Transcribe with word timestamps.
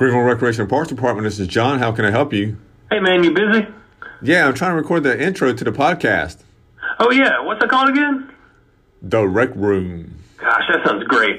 Greenville 0.00 0.22
Recreation 0.22 0.62
and 0.62 0.70
Parks 0.70 0.88
Department. 0.88 1.24
This 1.26 1.38
is 1.38 1.46
John. 1.46 1.78
How 1.78 1.92
can 1.92 2.06
I 2.06 2.10
help 2.10 2.32
you? 2.32 2.56
Hey 2.90 3.00
man, 3.00 3.22
you 3.22 3.34
busy? 3.34 3.66
Yeah, 4.22 4.46
I'm 4.48 4.54
trying 4.54 4.70
to 4.70 4.76
record 4.76 5.02
the 5.02 5.22
intro 5.22 5.52
to 5.52 5.62
the 5.62 5.72
podcast, 5.72 6.38
Oh 7.00 7.10
yeah, 7.10 7.38
what's 7.44 7.60
that 7.60 7.68
called 7.68 7.90
again? 7.90 8.32
The 9.02 9.28
Rec 9.28 9.54
Room. 9.54 10.14
Gosh, 10.38 10.62
that 10.72 10.86
sounds 10.86 11.04
great. 11.04 11.38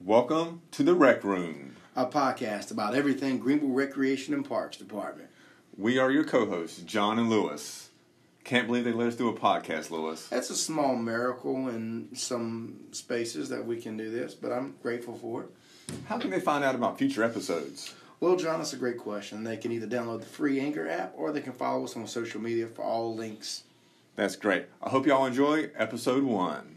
Welcome 0.00 0.62
to 0.72 0.82
the 0.82 0.94
Rec 0.94 1.24
Room. 1.24 1.76
a 1.94 2.06
podcast 2.06 2.70
about 2.70 2.94
everything 2.94 3.38
Greenville 3.38 3.70
Recreation 3.70 4.34
and 4.34 4.44
Parks 4.46 4.76
Department. 4.76 5.30
We 5.78 5.98
are 5.98 6.10
your 6.10 6.24
co-hosts, 6.24 6.80
John 6.80 7.18
and 7.18 7.28
Lewis. 7.28 7.90
Can't 8.44 8.66
believe 8.66 8.84
they 8.84 8.92
let 8.92 9.08
us 9.08 9.14
do 9.16 9.28
a 9.28 9.34
podcast, 9.34 9.90
Lewis. 9.90 10.26
That's 10.28 10.48
a 10.48 10.56
small 10.56 10.96
miracle 10.96 11.68
in 11.68 12.08
some 12.14 12.86
spaces 12.92 13.50
that 13.50 13.66
we 13.66 13.78
can 13.78 13.98
do 13.98 14.10
this, 14.10 14.34
but 14.34 14.52
I'm 14.52 14.76
grateful 14.82 15.18
for 15.18 15.42
it. 15.42 15.50
How 16.06 16.18
can 16.18 16.30
they 16.30 16.40
find 16.40 16.64
out 16.64 16.74
about 16.74 16.96
future 16.96 17.22
episodes? 17.22 17.94
Well, 18.20 18.36
John, 18.36 18.56
that's 18.58 18.72
a 18.72 18.78
great 18.78 18.96
question. 18.96 19.44
They 19.44 19.58
can 19.58 19.70
either 19.70 19.86
download 19.86 20.20
the 20.20 20.26
free 20.26 20.58
Anchor 20.60 20.88
app 20.88 21.12
or 21.14 21.30
they 21.30 21.42
can 21.42 21.52
follow 21.52 21.84
us 21.84 21.94
on 21.94 22.06
social 22.06 22.40
media 22.40 22.68
for 22.68 22.82
all 22.82 23.14
links. 23.14 23.64
That's 24.14 24.34
great. 24.34 24.68
I 24.82 24.88
hope 24.88 25.04
y'all 25.06 25.26
enjoy 25.26 25.68
episode 25.76 26.24
one. 26.24 26.72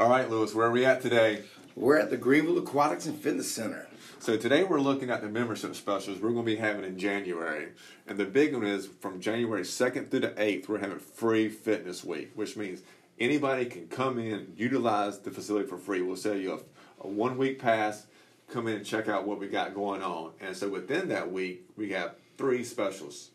All 0.00 0.10
right, 0.10 0.28
Lewis, 0.28 0.52
where 0.52 0.66
are 0.66 0.72
we 0.72 0.84
at 0.84 1.00
today? 1.00 1.44
We're 1.78 2.00
at 2.00 2.10
the 2.10 2.16
Greenville 2.16 2.58
Aquatics 2.58 3.06
and 3.06 3.16
Fitness 3.16 3.48
Center. 3.48 3.86
So 4.18 4.36
today 4.36 4.64
we're 4.64 4.80
looking 4.80 5.10
at 5.10 5.20
the 5.20 5.28
membership 5.28 5.76
specials 5.76 6.18
we're 6.18 6.32
going 6.32 6.44
to 6.44 6.50
be 6.52 6.56
having 6.56 6.84
in 6.84 6.98
January. 6.98 7.68
And 8.08 8.18
the 8.18 8.24
big 8.24 8.52
one 8.52 8.66
is 8.66 8.88
from 8.98 9.20
January 9.20 9.62
2nd 9.62 10.10
through 10.10 10.20
the 10.20 10.30
8th, 10.30 10.66
we're 10.66 10.80
having 10.80 10.98
free 10.98 11.48
fitness 11.48 12.02
week, 12.02 12.32
which 12.34 12.56
means 12.56 12.82
anybody 13.20 13.66
can 13.66 13.86
come 13.86 14.18
in, 14.18 14.54
utilize 14.56 15.20
the 15.20 15.30
facility 15.30 15.68
for 15.68 15.78
free. 15.78 16.02
We'll 16.02 16.16
sell 16.16 16.34
you 16.34 16.54
a, 16.54 17.06
a 17.06 17.06
one 17.06 17.38
week 17.38 17.60
pass, 17.60 18.08
come 18.50 18.66
in 18.66 18.74
and 18.74 18.84
check 18.84 19.08
out 19.08 19.24
what 19.24 19.38
we 19.38 19.46
got 19.46 19.72
going 19.72 20.02
on. 20.02 20.32
And 20.40 20.56
so 20.56 20.68
within 20.68 21.06
that 21.10 21.30
week, 21.30 21.64
we 21.76 21.90
have 21.90 22.16
three 22.36 22.64
specials. 22.64 23.30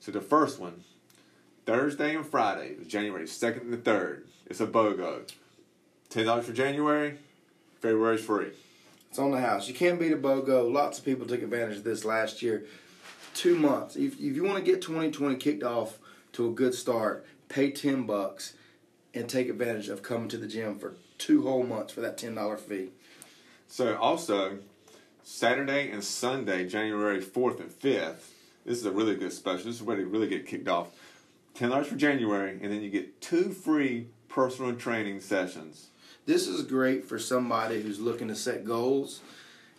So 0.00 0.10
the 0.10 0.22
first 0.22 0.58
one, 0.58 0.84
Thursday 1.66 2.16
and 2.16 2.24
Friday, 2.24 2.76
January 2.86 3.26
2nd 3.26 3.60
and 3.60 3.72
the 3.74 3.76
3rd. 3.76 4.22
It's 4.46 4.62
a 4.62 4.66
BOGO. 4.66 5.30
$10 6.08 6.42
for 6.42 6.52
January, 6.54 7.18
February's 7.80 8.24
free. 8.24 8.52
It's 9.10 9.18
on 9.18 9.30
the 9.30 9.40
house. 9.40 9.68
You 9.68 9.74
can't 9.74 9.98
beat 9.98 10.12
a 10.12 10.16
BOGO. 10.16 10.70
Lots 10.70 10.98
of 10.98 11.04
people 11.04 11.26
took 11.26 11.42
advantage 11.42 11.78
of 11.78 11.84
this 11.84 12.04
last 12.04 12.42
year. 12.42 12.66
Two 13.34 13.56
months. 13.56 13.96
If, 13.96 14.14
if 14.14 14.36
you 14.36 14.44
want 14.44 14.58
to 14.58 14.64
get 14.64 14.82
2020 14.82 15.36
kicked 15.36 15.62
off 15.62 15.98
to 16.32 16.48
a 16.48 16.50
good 16.50 16.74
start, 16.74 17.26
pay 17.48 17.70
10 17.70 18.04
bucks 18.04 18.54
and 19.14 19.28
take 19.28 19.48
advantage 19.48 19.88
of 19.88 20.02
coming 20.02 20.28
to 20.28 20.36
the 20.36 20.46
gym 20.46 20.78
for 20.78 20.94
two 21.16 21.42
whole 21.42 21.64
months 21.64 21.92
for 21.92 22.00
that 22.00 22.18
$10 22.18 22.58
fee. 22.60 22.90
So 23.66 23.96
also, 23.96 24.58
Saturday 25.22 25.90
and 25.90 26.02
Sunday, 26.02 26.66
January 26.66 27.20
fourth 27.20 27.60
and 27.60 27.70
fifth. 27.70 28.34
This 28.64 28.78
is 28.78 28.86
a 28.86 28.90
really 28.90 29.14
good 29.14 29.32
special. 29.32 29.66
This 29.66 29.76
is 29.76 29.82
where 29.82 29.96
they 29.96 30.04
really 30.04 30.28
get 30.28 30.46
kicked 30.46 30.68
off. 30.68 30.88
Ten 31.54 31.70
dollars 31.70 31.86
for 31.86 31.96
January, 31.96 32.58
and 32.62 32.72
then 32.72 32.82
you 32.82 32.88
get 32.88 33.20
two 33.20 33.50
free 33.50 34.06
personal 34.28 34.74
training 34.74 35.20
sessions. 35.20 35.88
This 36.28 36.46
is 36.46 36.60
great 36.60 37.06
for 37.06 37.18
somebody 37.18 37.80
who's 37.80 37.98
looking 37.98 38.28
to 38.28 38.36
set 38.36 38.62
goals 38.62 39.22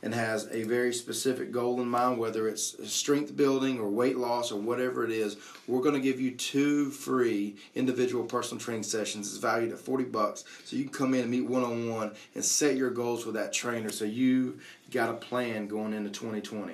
and 0.01 0.15
has 0.15 0.47
a 0.51 0.63
very 0.63 0.91
specific 0.91 1.51
goal 1.51 1.79
in 1.79 1.87
mind, 1.87 2.17
whether 2.17 2.47
it's 2.47 2.75
strength 2.91 3.37
building 3.37 3.79
or 3.79 3.87
weight 3.87 4.17
loss 4.17 4.51
or 4.51 4.59
whatever 4.59 5.05
it 5.05 5.11
is. 5.11 5.37
We're 5.67 5.83
going 5.83 5.93
to 5.93 6.01
give 6.01 6.19
you 6.19 6.31
two 6.31 6.89
free 6.89 7.55
individual 7.75 8.23
personal 8.23 8.59
training 8.59 8.81
sessions. 8.81 9.27
It's 9.27 9.37
valued 9.37 9.71
at 9.73 9.77
40 9.77 10.05
bucks. 10.05 10.43
So 10.65 10.75
you 10.75 10.85
can 10.85 10.91
come 10.91 11.13
in 11.13 11.21
and 11.21 11.29
meet 11.29 11.45
one 11.45 11.63
on 11.63 11.87
one 11.87 12.13
and 12.33 12.43
set 12.43 12.75
your 12.75 12.89
goals 12.89 13.27
with 13.27 13.35
that 13.35 13.53
trainer 13.53 13.91
so 13.91 14.05
you 14.05 14.57
got 14.89 15.11
a 15.11 15.13
plan 15.13 15.67
going 15.67 15.93
into 15.93 16.09
2020. 16.09 16.73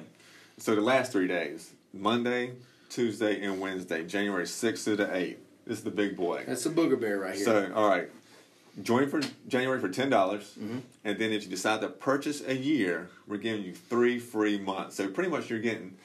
So 0.58 0.74
the 0.74 0.80
last 0.80 1.12
three 1.12 1.28
days, 1.28 1.74
Monday, 1.94 2.54
Tuesday, 2.90 3.44
and 3.44 3.60
Wednesday, 3.60 4.06
January 4.06 4.48
sixth 4.48 4.86
to 4.86 4.96
the 4.96 5.14
eighth. 5.14 5.42
This 5.68 5.80
is 5.80 5.84
the 5.84 5.92
big 5.92 6.16
boy. 6.16 6.46
That's 6.48 6.66
a 6.66 6.70
booger 6.70 6.98
bear 6.98 7.20
right 7.20 7.36
here. 7.36 7.44
So 7.44 7.72
all 7.76 7.90
right, 7.90 8.10
join 8.82 9.10
for 9.10 9.22
January 9.48 9.80
for 9.80 9.90
ten 9.90 10.10
dollars, 10.10 10.54
mm-hmm. 10.60 10.80
and 11.04 11.18
then 11.18 11.32
if 11.32 11.44
you 11.44 11.50
decide 11.50 11.82
to 11.82 11.88
purchase 11.88 12.42
a 12.46 12.56
year, 12.56 13.10
we're 13.28 13.38
giving 13.38 13.64
you 13.64 13.74
three 13.74 14.20
free 14.20 14.60
months. 14.60 14.96
So 14.96 15.08
pretty 15.08 15.30
much 15.30 15.50
you're 15.50 15.60
getting 15.60 15.98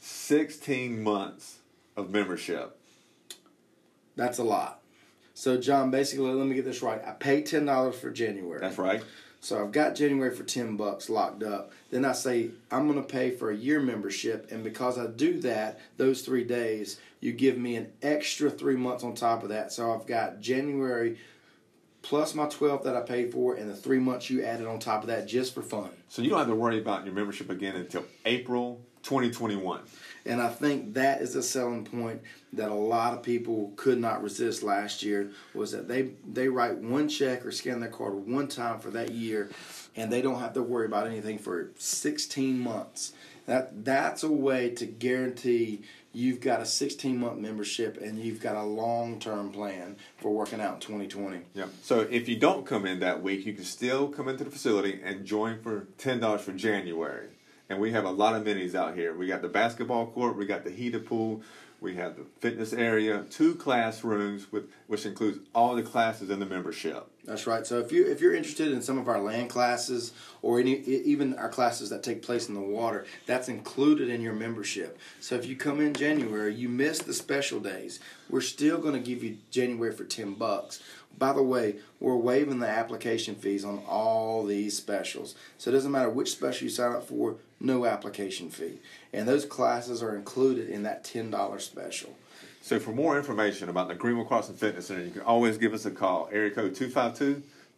sixteen 0.00 1.02
months 1.02 1.58
of 1.96 2.10
membership. 2.10 2.78
That's 4.16 4.38
a 4.38 4.44
lot. 4.44 4.80
So 5.34 5.58
John, 5.60 5.90
basically, 5.90 6.32
let 6.32 6.46
me 6.46 6.54
get 6.54 6.64
this 6.64 6.82
right. 6.82 7.00
I 7.06 7.12
paid 7.12 7.46
ten 7.46 7.66
dollars 7.66 7.96
for 7.96 8.10
January. 8.10 8.60
That's 8.60 8.78
right. 8.78 9.02
So 9.40 9.62
I've 9.62 9.70
got 9.70 9.94
January 9.94 10.34
for 10.34 10.42
ten 10.42 10.76
bucks 10.76 11.08
locked 11.08 11.42
up. 11.42 11.70
Then 11.90 12.04
I 12.04 12.12
say 12.12 12.50
I'm 12.70 12.90
going 12.90 13.00
to 13.00 13.06
pay 13.06 13.30
for 13.30 13.50
a 13.50 13.56
year 13.56 13.78
membership, 13.78 14.50
and 14.50 14.64
because 14.64 14.98
I 14.98 15.06
do 15.06 15.38
that, 15.40 15.78
those 15.98 16.22
three 16.22 16.42
days, 16.42 16.98
you 17.20 17.32
give 17.32 17.56
me 17.58 17.76
an 17.76 17.92
extra 18.02 18.50
three 18.50 18.76
months 18.76 19.04
on 19.04 19.14
top 19.14 19.42
of 19.42 19.50
that. 19.50 19.72
So 19.72 19.92
I've 19.92 20.06
got 20.06 20.40
January 20.40 21.18
plus 22.08 22.36
my 22.36 22.46
twelve 22.46 22.84
that 22.84 22.96
I 22.96 23.00
paid 23.00 23.32
for, 23.32 23.56
and 23.56 23.68
the 23.68 23.74
three 23.74 23.98
months 23.98 24.30
you 24.30 24.44
added 24.44 24.66
on 24.66 24.78
top 24.78 25.02
of 25.02 25.08
that 25.08 25.26
just 25.26 25.54
for 25.54 25.62
fun. 25.62 25.90
So 26.08 26.22
you 26.22 26.30
don't 26.30 26.38
have 26.38 26.48
to 26.48 26.54
worry 26.54 26.78
about 26.78 27.04
your 27.04 27.14
membership 27.14 27.50
again 27.50 27.74
until 27.74 28.04
April 28.24 28.80
2021. 29.02 29.80
And 30.24 30.40
I 30.40 30.48
think 30.48 30.94
that 30.94 31.20
is 31.20 31.34
a 31.34 31.42
selling 31.42 31.84
point 31.84 32.22
that 32.52 32.70
a 32.70 32.74
lot 32.74 33.12
of 33.12 33.22
people 33.22 33.72
could 33.76 34.00
not 34.00 34.22
resist 34.22 34.62
last 34.62 35.02
year 35.02 35.32
was 35.52 35.72
that 35.72 35.88
they 35.88 36.10
they 36.26 36.48
write 36.48 36.78
one 36.78 37.08
check 37.08 37.44
or 37.44 37.50
scan 37.50 37.80
their 37.80 37.88
card 37.88 38.14
one 38.14 38.46
time 38.46 38.78
for 38.78 38.90
that 38.90 39.10
year 39.10 39.50
and 39.96 40.12
they 40.12 40.22
don't 40.22 40.40
have 40.40 40.52
to 40.54 40.62
worry 40.62 40.86
about 40.86 41.06
anything 41.06 41.38
for 41.38 41.70
16 41.76 42.58
months. 42.58 43.12
That 43.46 43.84
that's 43.84 44.22
a 44.22 44.30
way 44.30 44.70
to 44.70 44.86
guarantee 44.86 45.82
you've 46.16 46.40
got 46.40 46.62
a 46.62 46.66
16 46.66 47.18
month 47.18 47.38
membership 47.38 48.00
and 48.00 48.18
you've 48.18 48.40
got 48.40 48.56
a 48.56 48.62
long-term 48.62 49.52
plan 49.52 49.96
for 50.16 50.32
working 50.32 50.60
out 50.60 50.76
in 50.76 50.80
2020. 50.80 51.40
Yeah. 51.54 51.66
So 51.82 52.00
if 52.00 52.26
you 52.26 52.36
don't 52.36 52.64
come 52.64 52.86
in 52.86 53.00
that 53.00 53.22
week, 53.22 53.44
you 53.44 53.52
can 53.52 53.64
still 53.64 54.08
come 54.08 54.28
into 54.28 54.42
the 54.42 54.50
facility 54.50 55.00
and 55.04 55.26
join 55.26 55.60
for 55.60 55.88
ten 55.98 56.18
dollars 56.18 56.40
for 56.40 56.52
January. 56.52 57.28
And 57.68 57.80
we 57.80 57.90
have 57.92 58.04
a 58.04 58.10
lot 58.10 58.34
of 58.34 58.44
minis 58.44 58.74
out 58.74 58.94
here. 58.94 59.14
We 59.14 59.26
got 59.26 59.42
the 59.42 59.48
basketball 59.48 60.06
court, 60.06 60.36
we 60.36 60.46
got 60.46 60.64
the 60.64 60.70
heated 60.70 61.06
pool, 61.06 61.42
we 61.80 61.94
have 61.96 62.16
the 62.16 62.24
fitness 62.40 62.72
area, 62.72 63.24
two 63.28 63.54
classrooms 63.54 64.50
with 64.50 64.70
which 64.86 65.04
includes 65.04 65.40
all 65.54 65.74
the 65.74 65.82
classes 65.82 66.30
in 66.30 66.40
the 66.40 66.46
membership. 66.46 67.06
That's 67.24 67.46
right. 67.46 67.66
So 67.66 67.80
if 67.80 67.92
you 67.92 68.06
if 68.06 68.20
you're 68.20 68.34
interested 68.34 68.72
in 68.72 68.80
some 68.80 68.98
of 68.98 69.08
our 69.08 69.20
land 69.20 69.50
classes 69.50 70.12
or 70.42 70.58
any 70.58 70.76
even 70.80 71.36
our 71.36 71.48
classes 71.48 71.90
that 71.90 72.02
take 72.02 72.22
place 72.22 72.48
in 72.48 72.54
the 72.54 72.60
water, 72.60 73.04
that's 73.26 73.48
included 73.48 74.08
in 74.08 74.22
your 74.22 74.32
membership. 74.32 74.98
So 75.20 75.34
if 75.34 75.44
you 75.44 75.56
come 75.56 75.80
in 75.80 75.92
January, 75.92 76.54
you 76.54 76.68
miss 76.68 77.00
the 77.00 77.12
special 77.12 77.60
days. 77.60 78.00
We're 78.30 78.40
still 78.40 78.78
going 78.78 78.94
to 78.94 79.00
give 79.00 79.22
you 79.22 79.38
January 79.50 79.92
for 79.92 80.04
10 80.04 80.34
bucks. 80.34 80.82
By 81.18 81.32
the 81.32 81.42
way, 81.42 81.76
we're 81.98 82.16
waiving 82.16 82.58
the 82.58 82.68
application 82.68 83.34
fees 83.34 83.64
on 83.64 83.82
all 83.88 84.44
these 84.44 84.76
specials. 84.76 85.34
So 85.58 85.70
it 85.70 85.74
doesn't 85.74 85.90
matter 85.92 86.10
which 86.10 86.30
special 86.32 86.64
you 86.64 86.70
sign 86.70 86.92
up 86.92 87.08
for, 87.08 87.36
no 87.58 87.86
application 87.86 88.50
fee. 88.50 88.80
And 89.12 89.26
those 89.26 89.46
classes 89.46 90.02
are 90.02 90.14
included 90.14 90.68
in 90.68 90.82
that 90.82 91.04
$10 91.04 91.60
special. 91.60 92.16
So 92.60 92.78
for 92.78 92.90
more 92.90 93.16
information 93.16 93.68
about 93.68 93.88
the 93.88 93.94
Greenville 93.94 94.24
Crossing 94.24 94.56
Fitness 94.56 94.88
Center, 94.88 95.04
you 95.04 95.10
can 95.10 95.22
always 95.22 95.56
give 95.56 95.72
us 95.72 95.86
a 95.86 95.90
call. 95.90 96.28
Area 96.32 96.50
code 96.50 96.74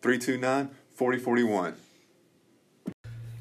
252-329-4041. 0.02 1.74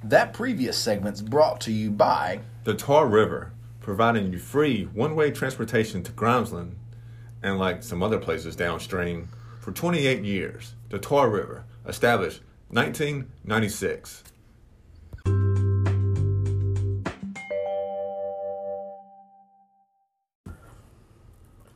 That 0.04 0.34
previous 0.34 0.78
segment's 0.78 1.22
brought 1.22 1.60
to 1.62 1.72
you 1.72 1.90
by 1.90 2.42
The 2.66 2.76
Tar 2.76 3.08
River, 3.08 3.54
providing 3.82 4.32
you 4.32 4.38
free 4.38 4.84
one-way 4.86 5.32
transportation 5.32 6.04
to 6.04 6.12
Grimesland 6.12 6.74
and 7.42 7.58
like 7.58 7.82
some 7.82 8.04
other 8.04 8.20
places 8.20 8.56
downstream 8.56 9.30
for 9.68 9.74
28 9.74 10.24
years. 10.24 10.76
The 10.92 10.98
Tar 10.98 11.30
River, 11.30 11.66
established 11.86 12.40
1996. 12.70 14.24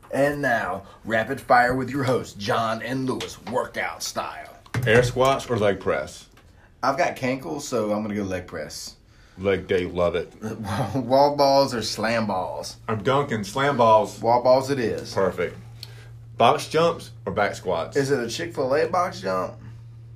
And 0.10 0.42
now, 0.42 0.84
rapid 1.04 1.42
fire 1.42 1.76
with 1.76 1.90
your 1.90 2.06
hosts, 2.06 2.34
John 2.36 2.82
and 2.82 3.10
Lewis, 3.10 3.38
workout 3.48 4.02
style. 4.02 4.58
Air 4.88 5.04
squats 5.04 5.50
or 5.50 5.58
leg 5.58 5.82
press? 5.82 6.30
I've 6.82 6.98
got 6.98 7.18
cankles, 7.18 7.64
so 7.64 7.92
I'm 7.92 8.04
gonna 8.04 8.16
go 8.16 8.24
leg 8.24 8.48
press. 8.48 8.96
Leg 9.38 9.68
day, 9.68 9.86
love 9.86 10.16
it. 10.16 10.32
Wall 10.96 11.36
balls 11.36 11.74
or 11.74 11.82
slam 11.82 12.28
balls? 12.28 12.78
I'm 12.88 13.04
dunking 13.04 13.44
slam 13.44 13.76
balls. 13.76 14.22
Wall 14.22 14.42
balls 14.42 14.70
it 14.70 14.80
is. 14.80 15.14
Perfect. 15.14 15.58
Box 16.42 16.68
jumps 16.68 17.12
or 17.28 17.34
back 17.34 17.54
squats? 17.54 17.96
Is 17.96 18.10
it 18.10 18.18
a 18.20 18.28
Chick 18.28 18.56
fil 18.56 18.74
A 18.74 18.88
box 18.88 19.22
jump? 19.22 19.54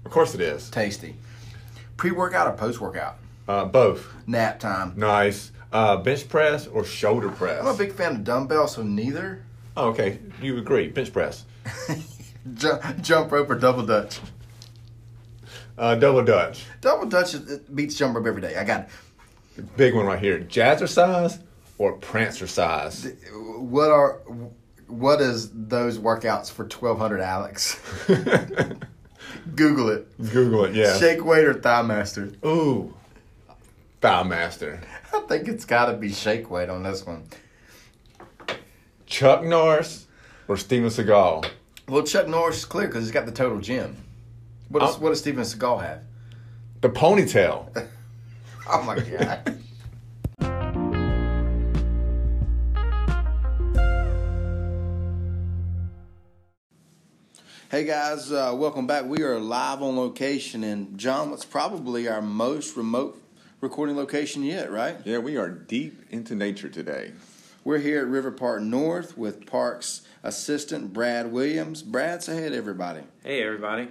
of 0.06 0.10
course 0.10 0.34
it 0.34 0.42
is. 0.42 0.72
Tasty. 0.72 1.16
Pre 1.98 2.10
workout 2.10 2.48
or 2.48 2.58
post 2.58 2.82
workout? 2.82 3.18
Uh, 3.48 3.66
both. 3.66 4.12
Nap 4.26 4.60
time. 4.60 4.94
Nice. 4.98 5.52
Uh, 5.72 5.98
bench 5.98 6.28
press 6.28 6.66
or 6.66 6.84
shoulder 6.84 7.30
press? 7.30 7.62
I'm 7.62 7.68
a 7.68 7.78
big 7.78 7.92
fan 7.94 8.16
of 8.16 8.24
dumbbells, 8.24 8.74
so 8.74 8.82
neither. 8.82 9.44
Oh, 9.78 9.90
okay, 9.90 10.18
you 10.42 10.58
agree. 10.58 10.88
Bench 10.88 11.14
press. 11.14 11.46
Jump, 12.56 13.02
jump 13.02 13.32
rope 13.32 13.52
or 13.52 13.60
double 13.60 13.86
dutch. 13.86 14.20
Uh, 15.78 15.94
double 15.94 16.24
dutch. 16.24 16.66
Double 16.82 17.06
dutch 17.06 17.36
beats 17.76 17.94
jump 17.94 18.16
rope 18.16 18.26
every 18.26 18.42
day. 18.42 18.56
I 18.56 18.64
got 18.64 18.90
it. 19.58 19.78
Big 19.78 19.94
one 19.94 20.08
right 20.08 20.18
here. 20.18 20.40
Jazzercise 20.40 21.38
or 21.78 22.00
prancercise? 22.00 23.16
What 23.60 23.92
are 23.92 24.22
what 24.88 25.22
is 25.22 25.50
those 25.54 25.98
workouts 25.98 26.52
for 26.52 26.64
1200 26.64 27.20
Alex? 27.22 27.80
Google 29.56 29.90
it. 29.90 30.32
Google 30.32 30.66
it, 30.66 30.76
yeah. 30.76 30.98
Shake 30.98 31.24
weight 31.24 31.46
or 31.46 31.54
thigh 31.54 31.82
master? 31.82 32.32
Ooh. 32.46 32.94
Thigh 34.02 34.24
master. 34.24 34.82
I 35.14 35.20
think 35.22 35.48
it's 35.48 35.66
got 35.66 35.86
to 35.88 35.94
be 35.94 36.12
shake 36.12 36.50
weight 36.50 36.70
on 36.70 36.84
this 36.84 37.06
one. 37.06 37.24
Chuck 39.06 39.44
Norris 39.44 40.08
or 40.48 40.58
Steven 40.58 40.90
Seagal? 40.90 41.48
Well, 41.88 42.04
Chuck 42.04 42.28
Norris 42.28 42.58
is 42.60 42.66
clear 42.66 42.88
because 42.88 43.04
he's 43.04 43.12
got 43.12 43.26
the 43.26 43.32
total 43.32 43.60
gym. 43.60 43.98
What 44.70 44.80
does, 44.82 44.96
Oh. 44.96 45.00
what 45.00 45.10
does 45.10 45.20
Steven 45.20 45.44
Seagal 45.44 45.82
have? 45.84 46.02
The 46.82 46.90
ponytail. 46.90 47.88
Oh 48.68 48.82
my 48.82 48.98
god. 48.98 49.60
Hey 57.76 57.84
guys, 57.84 58.32
uh, 58.32 58.56
welcome 58.56 58.88
back. 58.88 59.04
We 59.04 59.22
are 59.24 59.38
live 59.38 59.82
on 59.82 59.98
location 59.98 60.64
in 60.64 60.96
John. 60.96 61.30
What's 61.30 61.44
probably 61.44 62.08
our 62.08 62.22
most 62.22 62.78
remote 62.78 63.22
recording 63.60 63.98
location 63.98 64.44
yet, 64.44 64.72
right? 64.72 64.96
yeah, 65.04 65.18
we 65.18 65.36
are 65.36 65.50
deep 65.50 66.06
into 66.10 66.36
nature 66.36 66.70
today. 66.70 67.12
We're 67.66 67.80
here 67.80 68.00
at 68.00 68.08
River 68.08 68.32
Park 68.32 68.62
North 68.62 69.18
with 69.18 69.46
Parks 69.46 70.08
assistant 70.24 70.94
Brad 70.94 71.34
Williams. 71.34 71.84
Brad, 71.84 72.24
say 72.24 72.44
hey 72.44 72.48
to 72.48 72.56
everybody. 72.56 73.02
Hey 73.26 73.44
everybody. 73.44 73.90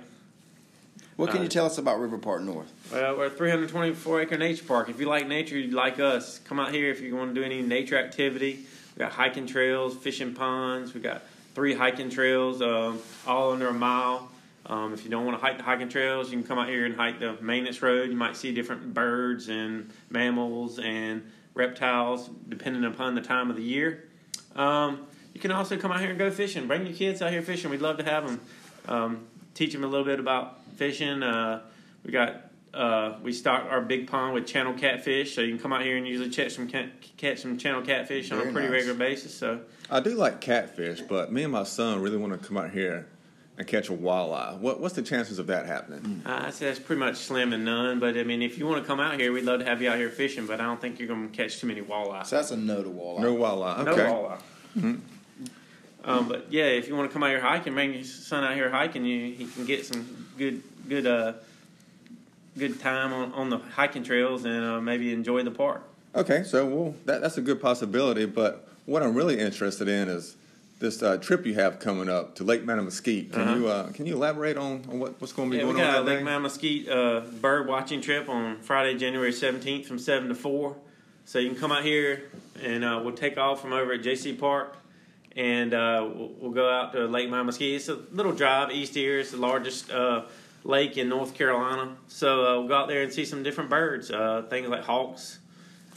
What 1.16 1.28
can 1.28 1.40
Uh, 1.40 1.42
you 1.42 1.48
tell 1.50 1.66
us 1.66 1.76
about 1.76 2.00
River 2.00 2.16
Park 2.16 2.40
North? 2.40 2.72
Well, 2.90 3.18
we're 3.18 3.26
a 3.26 3.30
324 3.30 4.22
acre 4.22 4.38
nature 4.38 4.64
park. 4.64 4.88
If 4.88 4.98
you 4.98 5.04
like 5.04 5.28
nature, 5.28 5.58
you 5.58 5.72
like 5.72 6.00
us. 6.00 6.38
Come 6.38 6.58
out 6.58 6.72
here 6.72 6.90
if 6.90 7.02
you 7.02 7.14
want 7.16 7.34
to 7.34 7.38
do 7.38 7.44
any 7.44 7.60
nature 7.60 7.98
activity. 7.98 8.60
We 8.96 9.00
got 9.00 9.12
hiking 9.12 9.46
trails, 9.46 9.94
fishing 9.94 10.32
ponds. 10.32 10.94
We 10.94 11.00
got 11.02 11.22
three 11.54 11.74
hiking 11.74 12.10
trails, 12.10 12.60
um, 12.60 13.00
all 13.26 13.52
under 13.52 13.68
a 13.68 13.72
mile. 13.72 14.30
Um, 14.66 14.94
if 14.94 15.04
you 15.04 15.10
don't 15.10 15.26
want 15.26 15.38
to 15.38 15.44
hike 15.44 15.58
the 15.58 15.62
hiking 15.62 15.88
trails, 15.88 16.30
you 16.30 16.38
can 16.38 16.46
come 16.46 16.58
out 16.58 16.68
here 16.68 16.86
and 16.86 16.96
hike 16.96 17.20
the 17.20 17.36
maintenance 17.40 17.82
road. 17.82 18.10
You 18.10 18.16
might 18.16 18.36
see 18.36 18.52
different 18.52 18.94
birds 18.94 19.48
and 19.48 19.90
mammals 20.08 20.78
and 20.78 21.30
reptiles 21.52 22.30
depending 22.48 22.84
upon 22.84 23.14
the 23.14 23.20
time 23.20 23.50
of 23.50 23.56
the 23.56 23.62
year. 23.62 24.04
Um, 24.56 25.06
you 25.34 25.40
can 25.40 25.50
also 25.50 25.76
come 25.76 25.92
out 25.92 26.00
here 26.00 26.10
and 26.10 26.18
go 26.18 26.30
fishing. 26.30 26.66
Bring 26.66 26.86
your 26.86 26.94
kids 26.94 27.20
out 27.20 27.30
here 27.30 27.42
fishing. 27.42 27.70
We'd 27.70 27.82
love 27.82 27.98
to 27.98 28.04
have 28.04 28.26
them. 28.26 28.40
Um, 28.88 29.26
teach 29.54 29.72
them 29.72 29.84
a 29.84 29.86
little 29.86 30.06
bit 30.06 30.20
about 30.20 30.64
fishing. 30.76 31.22
Uh, 31.22 31.60
we 32.04 32.12
got 32.12 32.50
uh, 32.74 33.18
we 33.22 33.32
stock 33.32 33.66
our 33.70 33.80
big 33.80 34.08
pond 34.08 34.34
with 34.34 34.46
channel 34.46 34.74
catfish, 34.74 35.34
so 35.34 35.40
you 35.40 35.50
can 35.54 35.58
come 35.62 35.72
out 35.72 35.82
here 35.82 35.96
and 35.96 36.06
usually 36.06 36.30
catch 36.30 36.52
some 36.52 36.68
cat, 36.68 36.88
catch 37.16 37.40
some 37.40 37.56
channel 37.58 37.82
catfish 37.82 38.30
on 38.32 38.38
a 38.38 38.42
pretty 38.42 38.68
nice. 38.68 38.70
regular 38.70 38.94
basis. 38.94 39.34
So 39.34 39.60
I 39.90 40.00
do 40.00 40.10
like 40.14 40.40
catfish, 40.40 41.00
but 41.02 41.32
me 41.32 41.42
and 41.44 41.52
my 41.52 41.64
son 41.64 42.00
really 42.00 42.16
want 42.16 42.32
to 42.32 42.46
come 42.46 42.56
out 42.56 42.70
here 42.70 43.06
and 43.56 43.66
catch 43.66 43.88
a 43.88 43.92
walleye. 43.92 44.58
What, 44.58 44.80
what's 44.80 44.94
the 44.94 45.02
chances 45.02 45.38
of 45.38 45.46
that 45.46 45.66
happening? 45.66 46.22
uh, 46.26 46.42
I 46.46 46.50
say 46.50 46.66
that's 46.66 46.80
pretty 46.80 46.98
much 46.98 47.16
slim 47.16 47.52
and 47.52 47.64
none. 47.64 48.00
But 48.00 48.16
I 48.18 48.24
mean, 48.24 48.42
if 48.42 48.58
you 48.58 48.66
want 48.66 48.82
to 48.82 48.86
come 48.86 48.98
out 48.98 49.18
here, 49.20 49.32
we'd 49.32 49.44
love 49.44 49.60
to 49.60 49.64
have 49.64 49.80
you 49.80 49.88
out 49.90 49.96
here 49.98 50.10
fishing. 50.10 50.46
But 50.46 50.60
I 50.60 50.64
don't 50.64 50.80
think 50.80 50.98
you're 50.98 51.06
going 51.08 51.30
to 51.30 51.36
catch 51.36 51.60
too 51.60 51.68
many 51.68 51.80
walleye. 51.80 52.26
So 52.26 52.36
that's 52.36 52.50
a 52.50 52.56
no 52.56 52.82
to 52.82 52.88
walleye. 52.90 53.20
No 53.20 53.36
walleye. 53.36 53.84
No 53.84 53.92
Okay. 53.92 54.02
walleye. 54.02 55.00
Um, 56.06 56.28
but 56.28 56.52
yeah, 56.52 56.64
if 56.64 56.86
you 56.88 56.94
want 56.96 57.08
to 57.08 57.12
come 57.12 57.22
out 57.22 57.30
here 57.30 57.40
hiking, 57.40 57.72
bring 57.72 57.94
your 57.94 58.04
son 58.04 58.44
out 58.44 58.54
here 58.54 58.68
hiking. 58.68 59.04
You 59.06 59.32
he 59.34 59.46
can 59.46 59.64
get 59.64 59.86
some 59.86 60.26
good 60.36 60.62
good 60.88 61.06
uh, 61.06 61.32
good 62.58 62.80
time 62.80 63.12
on, 63.12 63.32
on 63.32 63.50
the 63.50 63.58
hiking 63.58 64.02
trails 64.02 64.44
and 64.44 64.64
uh, 64.64 64.80
maybe 64.80 65.12
enjoy 65.12 65.42
the 65.42 65.50
park. 65.50 65.82
Okay, 66.14 66.44
so 66.44 66.64
well, 66.66 66.94
that, 67.06 67.20
that's 67.20 67.36
a 67.38 67.42
good 67.42 67.60
possibility. 67.60 68.24
But 68.26 68.68
what 68.86 69.02
I'm 69.02 69.14
really 69.14 69.38
interested 69.38 69.88
in 69.88 70.08
is 70.08 70.36
this 70.78 71.02
uh, 71.02 71.16
trip 71.16 71.46
you 71.46 71.54
have 71.54 71.78
coming 71.80 72.08
up 72.08 72.34
to 72.36 72.44
Lake 72.44 72.64
Mattamuskeet. 72.64 73.32
Can 73.32 73.42
Uh-huh. 73.42 73.54
you 73.56 73.68
uh, 73.68 73.90
can 73.92 74.06
you 74.06 74.14
elaborate 74.14 74.56
on, 74.56 74.84
on 74.90 74.98
what, 75.00 75.20
what's 75.20 75.32
going 75.32 75.50
to 75.50 75.56
be 75.56 75.60
Yeah, 75.62 75.68
we 75.68 75.72
going 75.74 75.84
got 75.84 75.96
on 76.00 76.04
that 76.06 76.16
Lake? 76.16 76.24
Mattamuskeet 76.24 76.88
uh, 76.90 77.20
bird 77.40 77.66
watching 77.66 78.00
trip 78.00 78.28
on 78.28 78.58
Friday, 78.60 78.96
January 78.98 79.32
17th 79.32 79.86
from 79.86 79.98
7 79.98 80.28
to 80.28 80.34
4. 80.34 80.76
So 81.26 81.38
you 81.38 81.50
can 81.50 81.58
come 81.58 81.72
out 81.72 81.82
here 81.84 82.24
and 82.62 82.84
uh, 82.84 83.00
we'll 83.02 83.14
take 83.14 83.38
off 83.38 83.60
from 83.62 83.72
over 83.72 83.92
at 83.94 84.02
JC 84.02 84.38
Park 84.38 84.76
and 85.36 85.72
uh, 85.74 86.08
we'll, 86.14 86.28
we'll 86.38 86.50
go 86.52 86.68
out 86.70 86.92
to 86.92 87.06
Lake 87.06 87.28
Mattamuskeet. 87.30 87.74
It's 87.76 87.88
a 87.88 87.98
little 88.12 88.32
drive 88.32 88.70
east 88.70 88.94
here. 88.94 89.18
It's 89.18 89.30
the 89.30 89.38
largest 89.38 89.90
uh, 89.90 90.24
lake 90.64 90.96
in 90.96 91.08
North 91.08 91.34
Carolina. 91.34 91.96
So 92.08 92.46
uh, 92.46 92.58
we'll 92.58 92.68
go 92.68 92.74
out 92.74 92.88
there 92.88 93.02
and 93.02 93.12
see 93.12 93.24
some 93.24 93.42
different 93.42 93.70
birds, 93.70 94.10
uh, 94.10 94.44
things 94.48 94.68
like 94.68 94.82
hawks, 94.82 95.38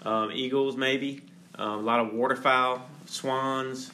um, 0.04 0.32
eagles, 0.32 0.76
maybe, 0.76 1.24
um, 1.56 1.80
a 1.80 1.82
lot 1.82 2.00
of 2.00 2.14
waterfowl, 2.14 2.88
swans, 3.06 3.92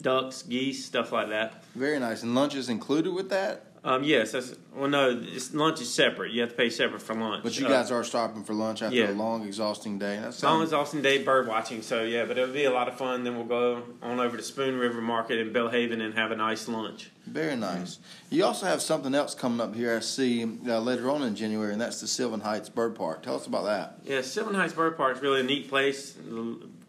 ducks, 0.00 0.42
geese, 0.42 0.84
stuff 0.84 1.12
like 1.12 1.28
that. 1.28 1.64
Very 1.74 1.98
nice. 1.98 2.22
And 2.22 2.34
lunch 2.34 2.54
is 2.54 2.68
included 2.68 3.12
with 3.12 3.30
that? 3.30 3.66
Um, 3.86 4.02
yes, 4.02 4.32
that's 4.32 4.54
well. 4.74 4.88
No, 4.88 5.10
it's, 5.22 5.52
lunch 5.52 5.78
is 5.82 5.92
separate. 5.92 6.32
You 6.32 6.40
have 6.40 6.48
to 6.50 6.56
pay 6.56 6.70
separate 6.70 7.02
for 7.02 7.14
lunch. 7.14 7.42
But 7.42 7.58
you 7.58 7.66
Uh, 7.66 7.68
guys 7.68 7.90
are 7.90 8.02
stopping 8.02 8.42
for 8.42 8.54
lunch 8.54 8.80
after 8.80 8.96
yeah. 8.96 9.10
a 9.10 9.12
long, 9.12 9.44
exhausting 9.46 9.98
day. 9.98 10.18
That's 10.22 10.42
long 10.42 10.62
as 10.62 10.72
Austin 10.72 11.02
Day 11.02 11.22
bird 11.22 11.46
watching. 11.46 11.82
So 11.82 12.02
yeah, 12.02 12.24
but 12.24 12.38
it'll 12.38 12.54
be 12.54 12.64
a 12.64 12.70
lot 12.72 12.88
of 12.88 12.96
fun. 12.96 13.24
Then 13.24 13.36
we'll 13.36 13.44
go 13.44 13.82
on 14.02 14.20
over 14.20 14.38
to 14.38 14.42
Spoon 14.42 14.78
River 14.78 15.02
Market 15.02 15.38
in 15.38 15.52
Belhaven 15.52 16.00
and 16.00 16.14
have 16.14 16.30
a 16.30 16.36
nice 16.36 16.66
lunch. 16.66 17.10
very 17.26 17.56
nice. 17.56 17.98
You 18.30 18.44
also 18.46 18.64
have 18.64 18.80
something 18.80 19.14
else 19.14 19.34
coming 19.34 19.60
up 19.60 19.74
here. 19.74 19.94
I 19.96 20.00
see 20.00 20.44
uh, 20.66 20.80
later 20.80 21.10
on 21.10 21.22
in 21.22 21.36
January, 21.36 21.72
and 21.72 21.80
that's 21.80 22.00
the 22.00 22.06
Sylvan 22.06 22.40
Heights 22.40 22.70
Bird 22.70 22.94
Park. 22.94 23.22
Tell 23.22 23.36
us 23.36 23.46
about 23.46 23.64
that. 23.66 23.98
Yeah, 24.04 24.22
Sylvan 24.22 24.54
Heights 24.54 24.72
Bird 24.72 24.96
Park 24.96 25.16
is 25.16 25.22
really 25.22 25.40
a 25.40 25.44
neat 25.44 25.68
place. 25.68 26.16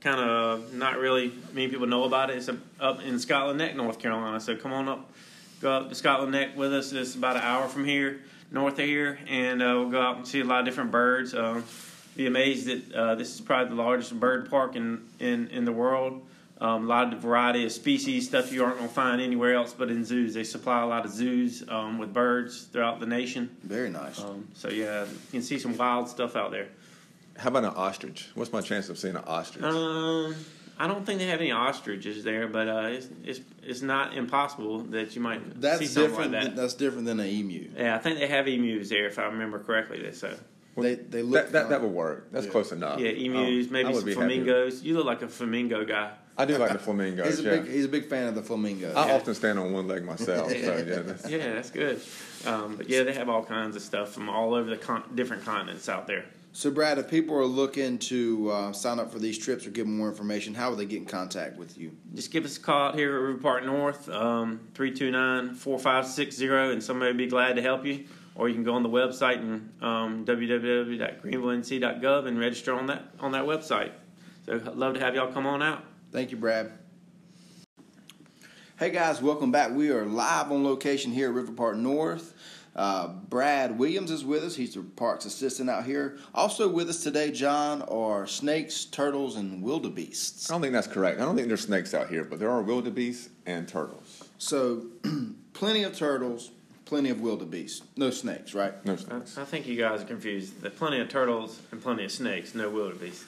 Kind 0.01 0.19
of 0.19 0.73
not 0.73 0.97
really 0.99 1.33
many 1.51 1.67
people 1.67 1.87
know 1.87 2.03
about 2.05 2.29
it. 2.29 2.37
It's 2.37 2.49
up 2.79 3.01
in 3.03 3.19
Scotland 3.19 3.57
Neck, 3.57 3.75
North 3.75 3.97
Carolina. 3.99 4.39
So 4.39 4.55
come 4.55 4.71
on 4.71 4.87
up, 4.87 5.11
go 5.65 5.71
up 5.71 5.89
to 5.89 5.95
Scotland 5.95 6.31
Neck 6.31 6.55
with 6.55 6.71
us. 6.71 6.91
It's 6.91 7.15
about 7.15 7.37
an 7.37 7.41
hour 7.41 7.67
from 7.67 7.85
here, 7.85 8.21
north 8.51 8.77
of 8.77 8.85
here, 8.85 9.17
and 9.27 9.63
uh, 9.63 9.65
we'll 9.65 9.89
go 9.89 9.99
out 9.99 10.17
and 10.17 10.27
see 10.27 10.41
a 10.41 10.43
lot 10.43 10.59
of 10.59 10.65
different 10.65 10.91
birds. 10.91 11.33
Um, 11.33 11.63
be 12.15 12.27
amazed 12.27 12.67
that 12.67 12.93
uh, 12.93 13.15
this 13.15 13.33
is 13.33 13.41
probably 13.41 13.75
the 13.75 13.81
largest 13.81 14.17
bird 14.19 14.47
park 14.47 14.75
in 14.75 15.07
in, 15.19 15.47
in 15.47 15.65
the 15.65 15.71
world. 15.71 16.21
Um, 16.61 16.85
a 16.85 16.87
lot 16.87 17.11
of 17.11 17.19
variety 17.19 17.65
of 17.65 17.71
species, 17.71 18.27
stuff 18.27 18.53
you 18.53 18.63
aren't 18.63 18.77
going 18.77 18.87
to 18.87 18.93
find 18.93 19.19
anywhere 19.19 19.55
else 19.55 19.73
but 19.73 19.89
in 19.89 20.05
zoos. 20.05 20.35
They 20.35 20.43
supply 20.43 20.83
a 20.83 20.85
lot 20.85 21.03
of 21.03 21.11
zoos 21.11 21.63
um, 21.67 21.97
with 21.97 22.13
birds 22.13 22.65
throughout 22.65 22.99
the 22.99 23.07
nation. 23.07 23.49
Very 23.63 23.89
nice. 23.89 24.21
Um, 24.21 24.47
so 24.53 24.69
yeah, 24.69 25.01
you 25.03 25.31
can 25.31 25.41
see 25.41 25.57
some 25.57 25.75
wild 25.75 26.07
stuff 26.07 26.35
out 26.35 26.51
there. 26.51 26.67
How 27.37 27.49
about 27.49 27.63
an 27.63 27.71
ostrich? 27.71 28.29
What's 28.35 28.53
my 28.53 28.61
chance 28.61 28.87
of 28.89 28.99
seeing 28.99 29.15
an 29.15 29.23
ostrich? 29.25 29.65
Um, 29.65 30.35
I 30.77 30.87
don't 30.87 31.05
think 31.05 31.19
they 31.19 31.27
have 31.27 31.39
any 31.39 31.51
ostriches 31.51 32.23
there, 32.23 32.47
but 32.47 32.67
uh, 32.67 32.87
it's, 32.89 33.07
it's 33.23 33.39
it's 33.63 33.81
not 33.81 34.15
impossible 34.15 34.79
that 34.95 35.15
you 35.15 35.21
might 35.21 35.61
that's 35.61 35.79
see 35.79 35.85
something 35.85 36.11
different. 36.11 36.31
like 36.33 36.43
that. 36.43 36.55
that's 36.55 36.73
different 36.73 37.05
than 37.05 37.19
an 37.19 37.27
emu. 37.27 37.69
yeah, 37.77 37.95
I 37.95 37.99
think 37.99 38.19
they 38.19 38.27
have 38.27 38.47
emus 38.47 38.89
there, 38.89 39.07
if 39.07 39.17
I 39.17 39.25
remember 39.25 39.59
correctly. 39.59 40.11
So 40.13 40.35
They 40.77 40.95
they 40.95 41.21
look 41.21 41.43
that, 41.45 41.51
that, 41.53 41.69
that 41.69 41.81
would 41.81 41.91
work. 41.91 42.27
That's 42.31 42.45
Yeah. 42.45 42.51
close 42.51 42.71
enough. 42.73 42.99
yeah, 42.99 43.09
emus, 43.09 43.67
Um, 43.67 43.71
maybe 43.73 43.93
some 43.93 44.03
be 44.05 44.11
happy 44.13 44.13
flamingos. 44.15 44.83
You 44.83 44.95
look 44.97 45.05
like 45.05 45.21
a 45.21 45.27
flamingo 45.29 45.85
guy. 45.85 46.11
I 46.37 46.43
do 46.43 46.57
like 46.57 46.73
the 46.73 46.79
flamingos. 46.79 47.27
He's 47.27 47.39
a 47.39 47.43
yeah. 47.43 47.49
big 47.61 47.71
he's 47.71 47.85
a 47.85 47.89
big 47.89 48.05
fan 48.09 48.27
of 48.27 48.35
the 48.35 48.43
flamingos. 48.43 48.93
I 48.95 49.07
Yeah. 49.07 49.15
often 49.15 49.33
stand 49.35 49.57
on 49.57 49.71
one 49.71 49.87
leg 49.87 50.03
myself. 50.03 50.51
so 50.51 50.57
yeah, 50.57 50.81
that's, 51.07 51.29
Yeah, 51.29 51.53
that's 51.53 51.69
good. 51.71 52.01
Um, 52.45 52.75
but 52.75 52.89
yeah, 52.89 53.03
they 53.03 53.13
have 53.13 53.29
all 53.29 53.45
kinds 53.45 53.77
of 53.77 53.81
stuff 53.81 54.11
from 54.11 54.27
all 54.29 54.53
over 54.53 54.69
the 54.69 54.75
con- 54.77 55.03
different 55.15 55.45
continents 55.45 55.87
out 55.87 56.07
there. 56.07 56.25
So, 56.55 56.71
Brad, 56.71 56.97
if 56.97 57.07
people 57.09 57.35
are 57.35 57.45
looking 57.45 57.97
to 57.97 58.49
uh, 58.49 58.71
sign 58.71 58.97
up 58.97 59.11
for 59.11 59.19
these 59.19 59.37
trips 59.37 59.67
or 59.67 59.71
get 59.71 59.87
more 59.87 60.07
information, 60.07 60.53
how 60.53 60.69
would 60.69 60.79
they 60.79 60.85
get 60.85 60.99
in 60.99 61.05
contact 61.05 61.57
with 61.57 61.77
you? 61.77 61.91
Just 62.13 62.31
give 62.31 62.45
us 62.45 62.55
a 62.55 62.61
call 62.61 62.87
out 62.87 62.95
here 62.95 63.13
at 63.13 63.21
River 63.23 63.39
Park 63.39 63.65
North, 63.65 64.07
um, 64.07 64.61
329-4560, 64.73 66.71
and 66.71 66.81
somebody 66.81 67.09
would 67.09 67.17
be 67.17 67.27
glad 67.27 67.57
to 67.57 67.61
help 67.61 67.85
you. 67.85 68.05
Or 68.35 68.47
you 68.47 68.55
can 68.55 68.63
go 68.63 68.73
on 68.73 68.83
the 68.83 68.89
website 68.89 69.39
and 69.39 69.69
um, 69.83 70.23
www.greenvillenc.gov 70.25 72.25
and 72.25 72.39
register 72.39 72.73
on 72.73 72.85
that 72.85 73.03
on 73.19 73.33
that 73.33 73.43
website. 73.43 73.91
So 74.45 74.53
I'd 74.53 74.77
love 74.77 74.93
to 74.93 75.01
have 75.01 75.13
y'all 75.13 75.33
come 75.33 75.45
on 75.45 75.61
out. 75.61 75.83
Thank 76.13 76.31
you, 76.31 76.37
Brad. 76.37 76.71
Hey 78.79 78.91
guys, 78.91 79.21
welcome 79.21 79.51
back. 79.51 79.71
We 79.71 79.89
are 79.89 80.05
live 80.05 80.53
on 80.53 80.63
location 80.63 81.11
here 81.11 81.27
at 81.27 81.35
River 81.35 81.51
Park 81.51 81.75
North. 81.75 82.33
Uh, 82.75 83.07
Brad 83.07 83.77
Williams 83.77 84.11
is 84.11 84.25
with 84.25 84.43
us. 84.43 84.55
He's 84.55 84.73
the 84.73 84.81
parks 84.81 85.25
assistant 85.25 85.69
out 85.69 85.85
here. 85.85 86.17
Also 86.33 86.67
with 86.67 86.89
us 86.89 87.01
today, 87.01 87.31
John, 87.31 87.81
are 87.83 88.27
snakes, 88.27 88.85
turtles, 88.85 89.37
and 89.37 89.63
wildebeests. 89.63 90.49
I 90.49 90.53
don't 90.53 90.61
think 90.61 90.73
that's 90.73 90.87
correct. 90.87 91.19
I 91.19 91.25
don't 91.25 91.35
think 91.35 91.47
there's 91.47 91.61
snakes 91.61 91.93
out 91.93 92.09
here, 92.09 92.25
but 92.25 92.39
there 92.39 92.51
are 92.51 92.61
wildebeests 92.61 93.29
and 93.45 93.67
turtles. 93.67 94.23
So, 94.37 94.87
plenty 95.53 95.83
of 95.83 95.95
turtles, 95.95 96.51
plenty 96.83 97.09
of 97.09 97.21
wildebeest, 97.21 97.83
no 97.95 98.09
snakes, 98.09 98.53
right? 98.53 98.85
No 98.85 98.93
I, 98.93 98.97
snakes. 98.97 99.37
I 99.37 99.45
think 99.45 99.67
you 99.67 99.77
guys 99.77 100.01
are 100.01 100.05
confused. 100.05 100.61
There's 100.61 100.73
plenty 100.75 100.99
of 100.99 101.07
turtles 101.07 101.61
and 101.71 101.81
plenty 101.81 102.03
of 102.03 102.11
snakes, 102.11 102.53
no 102.53 102.69
wildebeest. 102.69 103.23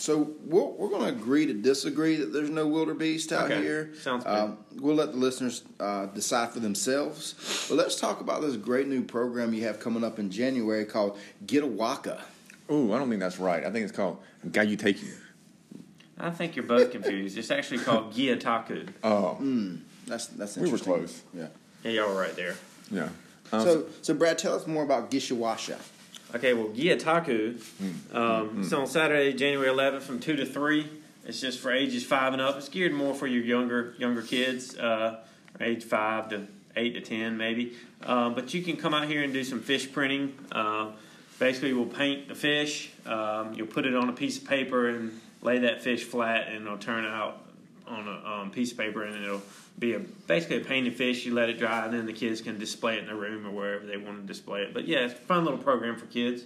So 0.00 0.30
we're, 0.46 0.64
we're 0.64 0.88
going 0.88 1.02
to 1.02 1.08
agree 1.20 1.44
to 1.44 1.52
disagree 1.52 2.16
that 2.16 2.32
there's 2.32 2.48
no 2.48 2.66
wildebeest 2.66 3.32
out 3.32 3.50
Okay. 3.50 3.60
here. 3.60 3.90
Sounds 4.00 4.24
good. 4.24 4.30
Um, 4.32 4.56
we'll 4.76 4.94
let 4.96 5.12
the 5.12 5.18
listeners 5.18 5.62
uh, 5.78 6.06
decide 6.06 6.50
for 6.52 6.60
themselves. 6.60 7.66
But 7.68 7.74
let's 7.76 7.96
talk 8.00 8.20
about 8.22 8.40
this 8.40 8.56
great 8.56 8.88
new 8.88 9.02
program 9.02 9.52
you 9.52 9.64
have 9.64 9.78
coming 9.78 10.02
up 10.02 10.18
in 10.18 10.30
January 10.30 10.86
called 10.86 11.18
Get 11.46 11.62
a 11.62 11.66
Waka. 11.66 12.22
Ooh, 12.70 12.94
I 12.94 12.98
don't 12.98 13.10
think 13.10 13.20
that's 13.20 13.38
right. 13.38 13.62
I 13.64 13.70
think 13.70 13.84
it's 13.84 13.94
called 13.96 14.18
Gayuteki. 14.46 15.12
I 16.18 16.30
think 16.30 16.56
you're 16.56 16.64
both 16.66 16.92
confused. 16.92 17.36
It's 17.36 17.50
actually 17.50 17.78
called 17.78 18.14
Gyotaku. 18.14 18.88
Oh, 19.04 19.36
That's 20.06 20.26
that's 20.28 20.56
interesting. 20.56 20.62
We 20.62 20.70
were 20.70 20.78
close. 20.78 21.22
Yeah. 21.34 21.46
Yeah, 21.84 21.90
y'all 21.92 22.14
were 22.14 22.20
right 22.20 22.36
there. 22.36 22.56
yeah. 22.90 23.08
Um, 23.52 23.60
So 23.62 23.86
so 24.02 24.14
Brad, 24.14 24.38
tell 24.38 24.54
us 24.54 24.66
more 24.66 24.82
about 24.82 25.10
Gishawasha. 25.10 25.78
Okay, 26.34 26.52
well, 26.54 26.68
Gyotaku, 26.68 27.60
Hmm. 27.78 28.16
um, 28.16 28.60
it's 28.60 28.72
on 28.72 28.86
Saturday, 28.86 29.32
January 29.32 29.68
11th 29.68 30.02
from 30.02 30.20
2 30.20 30.36
to 30.36 30.46
3. 30.46 30.86
It's 31.26 31.40
just 31.40 31.58
for 31.58 31.72
ages 31.72 32.04
5 32.04 32.32
and 32.32 32.40
up. 32.40 32.56
It's 32.56 32.68
geared 32.68 32.92
more 32.92 33.14
for 33.14 33.26
your 33.26 33.42
younger 33.42 33.94
younger 33.98 34.22
kids, 34.22 34.76
uh, 34.78 35.18
age 35.60 35.82
5 35.84 36.28
to 36.30 36.46
8 36.76 36.94
to 36.94 37.00
10 37.00 37.36
maybe. 37.36 37.72
Um, 38.04 38.34
but 38.34 38.54
you 38.54 38.62
can 38.62 38.76
come 38.76 38.94
out 38.94 39.06
here 39.08 39.22
and 39.22 39.32
do 39.32 39.42
some 39.44 39.60
fish 39.60 39.90
printing. 39.92 40.34
Uh, 40.52 40.92
basically, 41.38 41.72
we'll 41.72 41.86
paint 41.86 42.28
the 42.28 42.34
fish. 42.34 42.90
Um, 43.06 43.52
you'll 43.54 43.66
put 43.66 43.84
it 43.84 43.94
on 43.94 44.08
a 44.08 44.12
piece 44.12 44.38
of 44.38 44.46
paper 44.46 44.88
and 44.88 45.20
lay 45.42 45.58
that 45.58 45.82
fish 45.82 46.04
flat, 46.04 46.46
and 46.48 46.64
it'll 46.66 46.78
turn 46.78 47.04
out 47.04 47.40
on 47.90 48.08
a 48.08 48.28
um, 48.28 48.50
piece 48.50 48.72
of 48.72 48.78
paper, 48.78 49.04
and 49.04 49.22
it'll 49.22 49.42
be 49.78 49.94
a 49.94 49.98
basically 49.98 50.58
a 50.58 50.64
painted 50.64 50.96
fish. 50.96 51.26
You 51.26 51.34
let 51.34 51.48
it 51.48 51.58
dry, 51.58 51.84
and 51.84 51.94
then 51.94 52.06
the 52.06 52.12
kids 52.12 52.40
can 52.40 52.58
display 52.58 52.96
it 52.96 53.00
in 53.00 53.06
their 53.06 53.16
room 53.16 53.46
or 53.46 53.50
wherever 53.50 53.86
they 53.86 53.96
want 53.96 54.20
to 54.20 54.26
display 54.26 54.62
it. 54.62 54.74
But 54.74 54.86
yeah, 54.86 55.00
it's 55.00 55.14
a 55.14 55.16
fun 55.16 55.44
little 55.44 55.58
program 55.58 55.96
for 55.96 56.06
kids. 56.06 56.44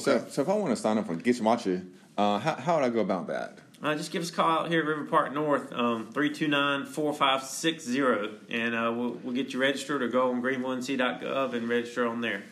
So, 0.00 0.24
so 0.28 0.42
if 0.42 0.48
I 0.48 0.54
want 0.54 0.74
to 0.74 0.76
sign 0.76 0.98
up 0.98 1.06
for 1.06 1.14
Gitchmachi, 1.14 1.86
uh, 2.18 2.38
how, 2.38 2.54
how 2.56 2.76
would 2.76 2.84
I 2.84 2.88
go 2.88 3.00
about 3.00 3.28
that? 3.28 3.58
Uh, 3.82 3.94
just 3.96 4.12
give 4.12 4.22
us 4.22 4.30
a 4.30 4.32
call 4.32 4.60
out 4.60 4.70
here 4.70 4.80
at 4.80 4.86
River 4.86 5.04
Park 5.04 5.34
North, 5.34 5.70
um, 5.72 6.12
329-4560, 6.12 8.34
and 8.48 8.74
uh, 8.76 8.92
we'll, 8.94 9.10
we'll 9.24 9.34
get 9.34 9.52
you 9.52 9.60
registered 9.60 10.02
or 10.02 10.08
go 10.08 10.30
on 10.30 10.40
greenvillenc.gov 10.40 11.54
and 11.54 11.68
register 11.68 12.06
on 12.06 12.20
there. 12.20 12.44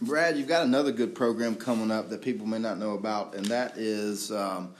Brad, 0.00 0.36
you've 0.36 0.46
got 0.46 0.62
another 0.62 0.92
good 0.92 1.12
program 1.14 1.56
coming 1.56 1.90
up 1.90 2.08
that 2.10 2.22
people 2.22 2.46
may 2.46 2.60
not 2.60 2.78
know 2.78 2.92
about, 2.92 3.34
and 3.34 3.46
that 3.46 3.76
is 3.76 4.30
um, 4.30 4.72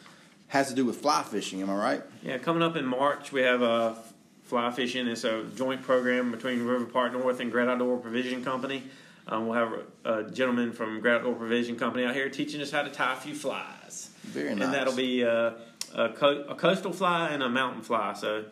has 0.49 0.69
to 0.69 0.75
do 0.75 0.85
with 0.85 0.97
fly 1.01 1.23
fishing. 1.23 1.63
Am 1.63 1.71
I 1.71 1.77
right? 1.77 2.03
Yeah, 2.23 2.39
coming 2.39 2.63
up 2.63 2.77
in 2.77 2.87
March, 2.87 3.33
we 3.33 3.43
have 3.43 3.63
a 3.63 3.97
fly 4.45 4.71
fishing. 4.71 5.07
It's 5.09 5.25
a 5.25 5.45
joint 5.57 5.83
program 5.83 6.31
between 6.31 6.65
River 6.65 6.85
Park 6.87 7.13
North 7.13 7.41
and 7.41 7.51
Great 7.51 7.69
Outdoor 7.69 7.99
Provision 7.99 8.45
Company. 8.45 8.83
Um, 9.29 9.49
we'll 9.49 9.59
have 9.59 9.73
a, 10.05 10.13
a 10.19 10.31
gentleman 10.31 10.73
from 10.73 11.01
Great 11.01 11.17
Outdoor 11.17 11.35
Provision 11.35 11.77
Company 11.77 12.05
out 12.05 12.15
here 12.15 12.29
teaching 12.29 12.61
us 12.61 12.71
how 12.71 12.83
to 12.83 12.91
tie 12.91 13.15
a 13.15 13.17
few 13.17 13.35
flies. 13.35 14.11
Very 14.23 14.55
nice. 14.55 14.65
And 14.65 14.75
that'll 14.75 14.95
be 14.95 15.25
uh, 15.25 15.53
a, 15.95 16.11
co- 16.11 16.45
a 16.49 16.55
coastal 16.55 16.93
fly 16.93 17.31
and 17.31 17.43
a 17.43 17.49
mountain 17.49 17.83
fly. 17.83 18.15
So 18.15 18.45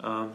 um, 0.00 0.32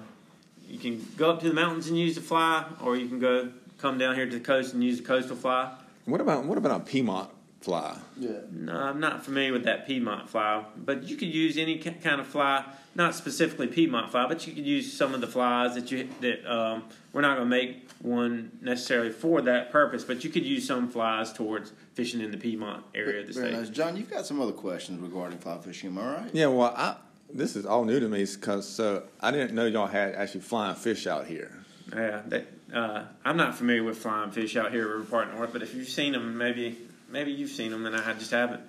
you 0.68 0.78
can 0.78 1.04
go 1.18 1.32
up 1.32 1.40
to 1.42 1.48
the 1.48 1.56
mountains 1.56 1.88
and 1.88 1.98
use 1.98 2.14
the 2.14 2.22
fly, 2.22 2.66
or 2.84 2.96
you 2.96 3.08
can 3.08 3.20
go 3.20 3.50
come 3.80 3.98
down 3.98 4.16
here 4.16 4.26
to 4.26 4.32
the 4.32 4.44
coast 4.44 4.74
and 4.74 4.84
use 4.84 4.98
the 4.98 5.04
coastal 5.04 5.36
fly. 5.36 5.74
What 6.06 6.22
about 6.22 6.46
what 6.46 6.58
about 6.60 6.82
a 6.82 6.84
Piedmont 6.84 7.30
fly? 7.62 7.98
Yeah. 8.18 8.32
No, 8.52 8.74
I'm 8.74 9.00
not 9.00 9.24
familiar 9.24 9.54
with 9.54 9.64
that 9.64 9.88
Piedmont 9.88 10.30
fly, 10.30 10.64
but 10.76 11.04
you 11.04 11.16
could 11.16 11.28
use 11.34 11.58
any 11.58 11.78
kind 11.78 12.22
of 12.22 12.28
fly, 12.28 12.64
not 12.96 13.16
specifically 13.16 13.68
Piedmont 13.68 14.12
fly, 14.12 14.28
but 14.28 14.46
you 14.48 14.54
could 14.54 14.66
use 14.66 14.92
some 14.92 15.14
of 15.14 15.22
the 15.22 15.28
flies 15.28 15.76
that 15.76 15.92
you 15.92 16.08
that 16.22 16.46
um, 16.52 16.84
we're 17.14 17.22
not 17.22 17.38
going 17.38 17.50
to 17.50 17.56
make 17.56 17.90
one 18.02 18.52
necessarily 18.62 19.12
for 19.12 19.42
that 19.42 19.72
purpose, 19.72 20.04
but 20.04 20.24
you 20.24 20.30
could 20.30 20.46
use 20.46 20.68
some 20.68 20.88
flies 20.88 21.34
towards 21.34 21.72
fishing 21.96 22.22
in 22.22 22.32
the 22.32 22.38
Piedmont 22.38 22.84
area 22.94 23.22
of 23.22 23.28
the 23.28 23.34
Very 23.34 23.48
state. 23.48 23.60
nice, 23.60 23.70
John. 23.70 23.98
You've 23.98 24.10
got 24.10 24.26
some 24.26 24.40
other 24.40 24.52
questions 24.52 25.02
regarding 25.02 25.40
fly 25.40 25.58
fishing. 25.58 25.90
Am 25.90 25.98
I 25.98 26.14
right? 26.14 26.30
Yeah, 26.34 26.48
well, 26.48 26.74
I 26.76 26.96
this 27.34 27.56
is 27.56 27.66
all 27.66 27.84
new 27.84 28.00
to 28.00 28.08
me 28.08 28.26
because 28.26 28.68
so 28.68 29.04
I 29.20 29.32
didn't 29.32 29.54
know 29.54 29.66
y'all 29.66 29.88
had 29.88 30.16
actually 30.16 30.42
flying 30.42 30.76
fish 30.76 31.08
out 31.08 31.26
here. 31.26 31.52
Yeah, 31.94 32.22
that, 32.28 32.48
uh, 32.74 33.04
I'm 33.24 33.38
not 33.38 33.56
familiar 33.56 33.84
with 33.84 33.98
flying 33.98 34.32
fish 34.32 34.56
out 34.58 34.72
here 34.72 34.84
at 34.84 34.90
River 34.90 35.04
Park 35.06 35.34
North, 35.34 35.54
but 35.54 35.62
if 35.62 35.74
you've 35.74 35.88
seen 35.88 36.12
them, 36.14 36.38
maybe 36.38 36.78
maybe 37.10 37.32
you've 37.32 37.50
seen 37.50 37.72
them, 37.72 37.86
and 37.86 37.96
I 37.96 38.14
just 38.14 38.32
haven't. 38.32 38.62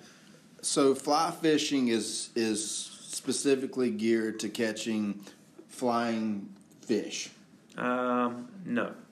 So 0.61 0.95
fly 0.95 1.31
fishing 1.31 1.87
is 1.87 2.29
is 2.35 2.89
specifically 3.01 3.91
geared 3.91 4.39
to 4.41 4.49
catching 4.49 5.21
flying 5.67 6.49
fish. 6.81 7.29
Um, 7.77 8.49
no. 8.65 8.91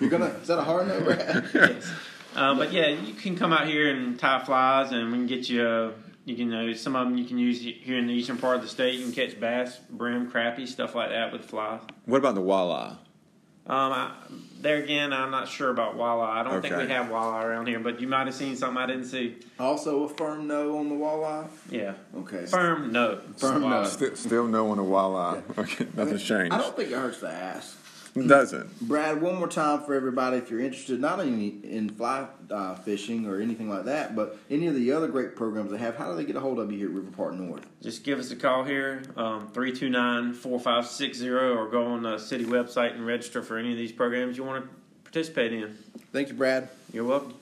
You're 0.00 0.10
gonna 0.10 0.26
is 0.26 0.48
that 0.48 0.58
a 0.58 0.62
hard 0.62 0.88
no, 0.88 1.00
Brad? 1.00 1.50
yes. 1.54 1.92
Uh, 2.34 2.54
but 2.54 2.72
yeah, 2.72 2.88
you 2.88 3.14
can 3.14 3.36
come 3.36 3.52
out 3.52 3.66
here 3.66 3.90
and 3.90 4.18
tie 4.18 4.44
flies, 4.44 4.92
and 4.92 5.10
we 5.10 5.18
can 5.18 5.26
get 5.26 5.48
you. 5.48 5.62
Uh, 5.62 5.92
you 6.24 6.36
can 6.36 6.52
uh, 6.52 6.74
some 6.74 6.94
of 6.94 7.06
them 7.06 7.16
you 7.16 7.24
can 7.24 7.38
use 7.38 7.60
here 7.60 7.96
in 7.96 8.06
the 8.06 8.12
eastern 8.12 8.36
part 8.36 8.56
of 8.56 8.62
the 8.62 8.68
state. 8.68 8.94
You 8.94 9.04
can 9.04 9.12
catch 9.12 9.38
bass, 9.40 9.78
brim, 9.90 10.30
crappie, 10.30 10.66
stuff 10.66 10.94
like 10.94 11.10
that 11.10 11.32
with 11.32 11.44
flies. 11.44 11.80
What 12.04 12.18
about 12.18 12.34
the 12.34 12.42
walleye? 12.42 12.96
Um, 13.66 13.92
I, 13.92 14.12
there 14.60 14.76
again, 14.82 15.12
I'm 15.12 15.30
not 15.30 15.48
sure 15.48 15.70
about 15.70 15.96
walleye. 15.96 16.28
I 16.28 16.42
don't 16.42 16.60
think 16.60 16.76
we 16.76 16.88
have 16.88 17.06
walleye 17.06 17.44
around 17.44 17.66
here, 17.68 17.78
but 17.78 18.00
you 18.00 18.08
might 18.08 18.26
have 18.26 18.34
seen 18.34 18.56
something 18.56 18.76
I 18.76 18.86
didn't 18.86 19.04
see. 19.06 19.36
also 19.58 20.04
a 20.04 20.08
firm 20.08 20.46
no 20.48 20.78
on 20.78 20.88
the 20.88 20.94
walleye. 20.96 21.46
Yeah, 21.70 21.94
Okay. 22.16 22.46
firm 22.46 22.90
no. 22.92 23.20
Firm 23.36 23.62
no. 23.62 23.84
Still, 23.84 24.16
still 24.16 24.46
no 24.46 24.70
on 24.70 24.78
the 24.78 24.82
walleye. 24.82 25.42
Okay, 25.58 25.86
nothing's 25.96 26.24
changed. 26.24 26.52
I 26.52 26.58
don't 26.58 26.74
think 26.76 26.90
it 26.90 26.94
hurts 26.96 27.20
to 27.20 27.28
ask. 27.30 27.76
It 28.24 28.28
doesn't. 28.28 28.80
Brad, 28.88 29.20
one 29.20 29.36
more 29.36 29.48
time 29.48 29.82
for 29.82 29.94
everybody, 29.94 30.38
if 30.38 30.50
you're 30.50 30.60
interested, 30.60 31.00
not 31.00 31.20
only 31.20 31.58
in 31.64 31.90
fly 31.90 32.26
uh, 32.50 32.74
fishing 32.76 33.26
or 33.26 33.40
anything 33.40 33.68
like 33.68 33.84
that, 33.84 34.16
but 34.16 34.38
any 34.50 34.66
of 34.66 34.74
the 34.74 34.92
other 34.92 35.08
great 35.08 35.36
programs 35.36 35.70
they 35.70 35.78
have, 35.78 35.96
how 35.96 36.10
do 36.10 36.16
they 36.16 36.24
get 36.24 36.36
a 36.36 36.40
hold 36.40 36.58
of 36.58 36.72
you 36.72 36.78
here 36.78 36.88
at 36.88 36.94
River 36.94 37.10
Park 37.10 37.34
North? 37.34 37.66
Just 37.82 38.04
give 38.04 38.18
us 38.18 38.30
a 38.30 38.36
call 38.36 38.64
here, 38.64 39.02
um, 39.16 39.48
329-4560, 39.52 41.28
or 41.28 41.68
go 41.68 41.86
on 41.86 42.02
the 42.02 42.18
city 42.18 42.44
website 42.44 42.94
and 42.94 43.06
register 43.06 43.42
for 43.42 43.58
any 43.58 43.72
of 43.72 43.78
these 43.78 43.92
programs 43.92 44.36
you 44.36 44.44
want 44.44 44.64
to 44.64 44.70
participate 45.04 45.52
in. 45.52 45.76
Thank 46.12 46.28
you, 46.28 46.34
Brad. 46.34 46.68
You're 46.92 47.04
welcome. 47.04 47.34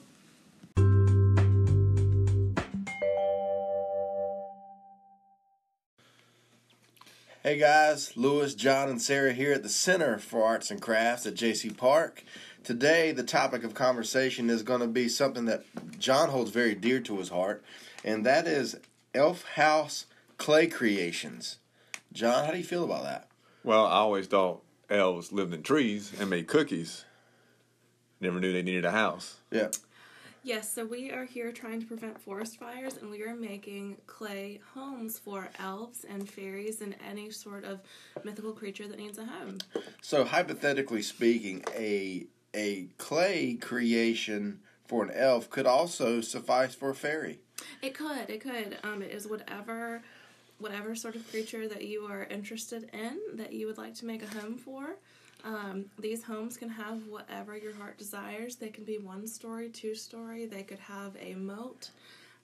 Hey 7.47 7.59
guys, 7.59 8.17
Lewis, 8.17 8.57
John, 8.57 8.89
and 8.89 9.01
Sarah 9.01 9.33
here 9.33 9.53
at 9.53 9.63
the 9.63 9.69
Center 9.69 10.19
for 10.19 10.43
Arts 10.43 10.73
and 10.73 10.83
Crafts 10.83 11.27
at 11.27 11.35
JC 11.35 11.77
Park. 11.77 12.25
Today, 12.65 13.13
the 13.13 13.23
topic 13.23 13.63
of 13.63 13.73
conversation 13.73 14.51
is 14.51 14.65
going 14.65 14.81
to 14.81 14.89
be 14.89 15.09
something 15.09 15.45
that 15.45 15.63
John 16.01 16.31
holds 16.31 16.51
very 16.51 16.75
dear 16.75 16.99
to 16.99 17.19
his 17.19 17.29
heart, 17.29 17.63
and 18.03 18.27
that 18.27 18.49
is 18.49 18.79
Elf 19.15 19.45
House 19.51 20.07
clay 20.39 20.67
creations. 20.67 21.59
John, 22.13 22.47
how 22.47 22.51
do 22.51 22.59
you 22.59 22.65
feel 22.65 22.83
about 22.83 23.05
that? 23.05 23.29
Well, 23.63 23.87
I 23.87 23.99
always 23.99 24.27
thought 24.27 24.65
elves 24.91 25.31
lived 25.31 25.55
in 25.55 25.63
trees 25.63 26.13
and 26.19 26.29
made 26.29 26.49
cookies. 26.49 27.05
Never 28.21 28.41
knew 28.41 28.53
they 28.53 28.63
needed 28.63 28.85
a 28.85 28.91
house. 28.91 29.37
Yeah. 29.53 29.69
Yes, 30.47 30.73
so 30.73 30.87
we 30.87 31.11
are 31.11 31.25
here 31.25 31.51
trying 31.51 31.81
to 31.81 31.87
prevent 31.87 32.21
forest 32.21 32.57
fires, 32.57 32.99
and 32.99 33.11
we 33.11 33.25
are 33.25 33.35
making 33.35 33.97
clay 34.07 34.61
homes 34.75 35.19
for 35.19 35.49
elves 35.59 36.07
and 36.09 36.31
fairies 36.31 36.83
and 36.83 36.95
any 37.05 37.33
sort 37.33 37.65
of 37.65 37.81
mythical 38.23 38.53
creature 38.53 38.87
that 38.87 38.97
needs 38.97 39.19
a 39.19 39.25
home. 39.25 39.59
So, 40.03 40.23
hypothetically 40.23 41.03
speaking, 41.03 41.65
a 41.75 42.29
a 42.55 42.87
clay 42.97 43.55
creation 43.55 44.61
for 44.85 45.03
an 45.03 45.11
elf 45.17 45.51
could 45.51 45.67
also 45.67 46.21
suffice 46.21 46.77
for 46.77 46.91
a 46.91 46.95
fairy. 46.95 47.41
It 47.83 47.95
could, 47.95 48.31
it 48.31 48.41
could. 48.41 48.79
Um, 48.85 49.03
it 49.03 49.11
is 49.11 49.27
whatever, 49.27 50.01
whatever 50.59 50.95
sort 50.95 51.17
of 51.17 51.29
creature 51.29 51.67
that 51.67 51.85
you 51.85 52.07
are 52.07 52.23
interested 52.23 52.89
in 52.93 53.19
that 53.35 53.53
you 53.53 53.67
would 53.67 53.79
like 53.79 53.97
to 53.97 54.07
make 54.07 54.23
a 54.23 54.29
home 54.29 54.59
for. 54.59 54.95
Um, 55.45 55.87
these 55.99 56.23
homes 56.23 56.57
can 56.57 56.69
have 56.69 57.07
whatever 57.07 57.57
your 57.57 57.75
heart 57.75 57.99
desires. 57.99 58.57
They 58.57 58.69
can 58.69 58.85
be 58.85 58.99
one 58.99 59.27
story, 59.27 59.69
two 59.69 59.95
story. 59.95 60.47
They 60.47 60.63
could 60.63 60.79
have 60.81 61.17
a 61.21 61.35
moat. 61.35 61.91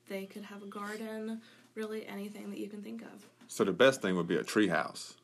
They 0.09 0.27
could 0.27 0.45
have 0.45 0.63
a 0.63 0.67
garden. 0.67 1.41
Really, 1.75 2.07
anything 2.07 2.51
that 2.51 2.59
you 2.59 2.69
can 2.69 2.83
think 2.83 3.03
of. 3.03 3.27
So 3.49 3.65
the 3.65 3.73
best 3.73 4.03
thing 4.03 4.17
would 4.17 4.29
be 4.29 4.37
a 4.37 4.45
tree 4.45 4.69
house. 4.69 5.15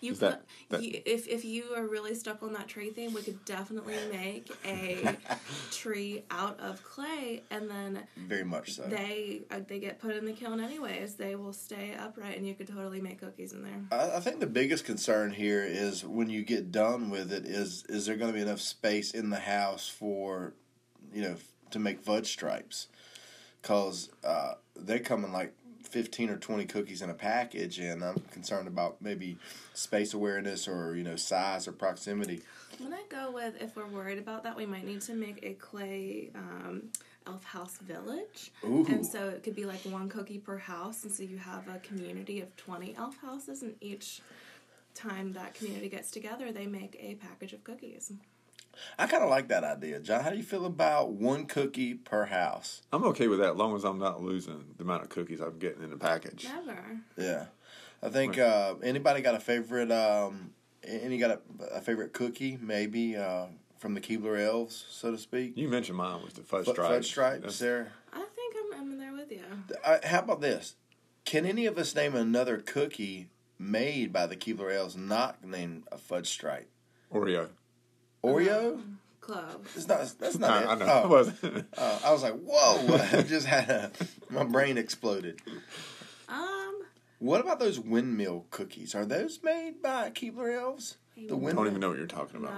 You 0.00 0.12
could, 0.12 0.20
that- 0.20 0.44
that- 0.70 0.82
you, 0.82 1.00
if 1.06 1.26
if 1.28 1.44
you 1.44 1.74
are 1.76 1.86
really 1.86 2.14
stuck 2.14 2.42
on 2.42 2.52
that 2.54 2.68
tree 2.68 2.90
theme, 2.90 3.12
we 3.12 3.22
could 3.22 3.44
definitely 3.44 3.96
make 4.12 4.50
a 4.64 5.16
tree 5.70 6.22
out 6.30 6.58
of 6.60 6.82
clay, 6.82 7.42
and 7.50 7.70
then 7.70 8.06
Very 8.16 8.44
much 8.44 8.72
so. 8.74 8.82
they 8.82 9.42
uh, 9.50 9.60
they 9.66 9.78
get 9.78 9.98
put 10.00 10.14
in 10.16 10.24
the 10.24 10.32
kiln 10.32 10.60
anyways. 10.60 11.14
They 11.14 11.34
will 11.36 11.52
stay 11.52 11.94
upright, 11.98 12.36
and 12.36 12.46
you 12.46 12.54
could 12.54 12.68
totally 12.68 13.00
make 13.00 13.20
cookies 13.20 13.52
in 13.52 13.62
there. 13.62 13.80
I, 13.98 14.16
I 14.16 14.20
think 14.20 14.40
the 14.40 14.46
biggest 14.46 14.84
concern 14.84 15.32
here 15.32 15.64
is 15.64 16.04
when 16.04 16.28
you 16.30 16.42
get 16.42 16.70
done 16.72 17.10
with 17.10 17.32
it 17.32 17.44
is 17.46 17.84
is 17.88 18.06
there 18.06 18.16
going 18.16 18.30
to 18.32 18.36
be 18.36 18.42
enough 18.42 18.60
space 18.60 19.12
in 19.12 19.30
the 19.30 19.40
house 19.40 19.88
for 19.88 20.54
you 21.12 21.22
know 21.22 21.36
to 21.70 21.78
make 21.78 22.00
fudge 22.00 22.28
stripes 22.30 22.88
because 23.60 24.10
uh, 24.24 24.54
they're 24.76 24.98
coming 24.98 25.32
like 25.32 25.52
15 25.88 26.30
or 26.30 26.36
20 26.36 26.64
cookies 26.66 27.02
in 27.02 27.10
a 27.10 27.14
package 27.14 27.78
and 27.78 28.04
i'm 28.04 28.20
concerned 28.30 28.68
about 28.68 29.00
maybe 29.00 29.36
space 29.74 30.14
awareness 30.14 30.68
or 30.68 30.94
you 30.94 31.02
know 31.02 31.16
size 31.16 31.66
or 31.66 31.72
proximity 31.72 32.42
When 32.78 32.92
I'm 32.92 32.98
gonna 33.08 33.26
go 33.26 33.32
with 33.32 33.60
if 33.60 33.74
we're 33.76 33.86
worried 33.86 34.18
about 34.18 34.42
that, 34.44 34.56
we 34.56 34.66
might 34.66 34.84
need 34.84 35.00
to 35.02 35.14
make 35.14 35.40
a 35.42 35.54
clay 35.54 36.30
um, 36.34 36.82
elf 37.26 37.42
house 37.44 37.76
village, 37.78 38.52
Ooh. 38.64 38.86
and 38.88 39.04
so 39.04 39.28
it 39.28 39.42
could 39.42 39.56
be 39.56 39.64
like 39.66 39.80
one 39.80 40.08
cookie 40.08 40.38
per 40.38 40.56
house, 40.58 41.02
and 41.04 41.12
so 41.12 41.22
you 41.24 41.38
have 41.38 41.66
a 41.68 41.78
community 41.80 42.40
of 42.40 42.54
twenty 42.56 42.94
elf 42.96 43.16
houses, 43.20 43.62
and 43.62 43.74
each 43.80 44.20
time 44.94 45.32
that 45.32 45.54
community 45.54 45.88
gets 45.88 46.10
together, 46.10 46.52
they 46.52 46.66
make 46.66 46.96
a 47.00 47.14
package 47.16 47.52
of 47.52 47.64
cookies. 47.64 48.12
I 48.98 49.06
kind 49.06 49.22
of 49.22 49.30
like 49.30 49.48
that 49.48 49.64
idea, 49.64 50.00
John. 50.00 50.22
How 50.22 50.30
do 50.30 50.36
you 50.36 50.42
feel 50.42 50.64
about 50.66 51.10
one 51.12 51.46
cookie 51.46 51.94
per 51.94 52.26
house? 52.26 52.82
I'm 52.92 53.04
okay 53.04 53.28
with 53.28 53.38
that, 53.40 53.52
as 53.52 53.56
long 53.56 53.74
as 53.76 53.84
I'm 53.84 53.98
not 53.98 54.22
losing 54.22 54.64
the 54.76 54.84
amount 54.84 55.02
of 55.04 55.08
cookies 55.08 55.40
I'm 55.40 55.58
getting 55.58 55.82
in 55.82 55.90
the 55.90 55.96
package. 55.96 56.44
Never. 56.44 57.00
Yeah, 57.16 57.46
I 58.02 58.08
think 58.08 58.38
uh, 58.38 58.74
anybody 58.82 59.20
got 59.20 59.34
a 59.34 59.40
favorite? 59.40 59.90
Um, 59.90 60.52
any 60.86 61.18
got 61.18 61.30
a, 61.60 61.64
a 61.76 61.80
favorite 61.80 62.12
cookie? 62.12 62.58
Maybe 62.60 63.16
uh, 63.16 63.46
from 63.78 63.94
the 63.94 64.00
Keebler 64.00 64.44
Elves, 64.44 64.86
so 64.90 65.10
to 65.10 65.18
speak. 65.18 65.56
You 65.56 65.68
mentioned 65.68 65.98
mine 65.98 66.22
was 66.22 66.34
the 66.34 66.42
fudge 66.42 66.68
F- 66.68 66.74
stripe. 66.74 66.90
Fudge 66.90 67.06
stripe, 67.06 67.40
That's- 67.40 67.56
Sarah. 67.56 67.88
I 68.12 68.24
think 68.34 68.54
I'm, 68.74 68.80
I'm 68.80 68.98
there 68.98 69.12
with 69.12 69.30
you. 69.30 69.42
Uh, 69.84 69.98
how 70.04 70.20
about 70.20 70.40
this? 70.40 70.76
Can 71.24 71.44
any 71.44 71.66
of 71.66 71.76
us 71.78 71.94
name 71.94 72.14
another 72.14 72.56
cookie 72.58 73.28
made 73.58 74.12
by 74.12 74.26
the 74.26 74.36
Keebler 74.36 74.74
Elves 74.74 74.96
not 74.96 75.44
named 75.44 75.84
a 75.92 75.98
fudge 75.98 76.28
stripe? 76.28 76.68
Oreo. 77.12 77.48
Oreo? 78.28 78.82
Club. 79.20 79.66
It's 79.74 79.86
not. 79.86 80.10
That's 80.18 80.38
not 80.38 80.50
I, 80.50 80.62
it. 80.62 80.66
I 80.68 80.74
know. 80.76 80.86
Oh. 80.88 81.04
It 81.04 81.08
wasn't. 81.10 81.66
Uh, 81.76 81.98
I 82.04 82.12
was 82.12 82.22
like, 82.22 82.34
whoa! 82.34 82.94
I 83.18 83.22
just 83.22 83.46
had 83.46 83.68
a, 83.68 83.90
my 84.30 84.44
brain 84.44 84.78
exploded. 84.78 85.40
Um, 86.28 86.74
What 87.18 87.40
about 87.40 87.58
those 87.60 87.78
windmill 87.78 88.46
cookies? 88.50 88.94
Are 88.94 89.04
those 89.04 89.40
made 89.42 89.82
by 89.82 90.10
Keebler 90.10 90.58
Elves? 90.58 90.96
The 91.16 91.34
I 91.34 91.52
don't 91.52 91.66
even 91.66 91.80
know 91.80 91.88
what 91.88 91.98
you're 91.98 92.06
talking 92.06 92.36
about 92.36 92.52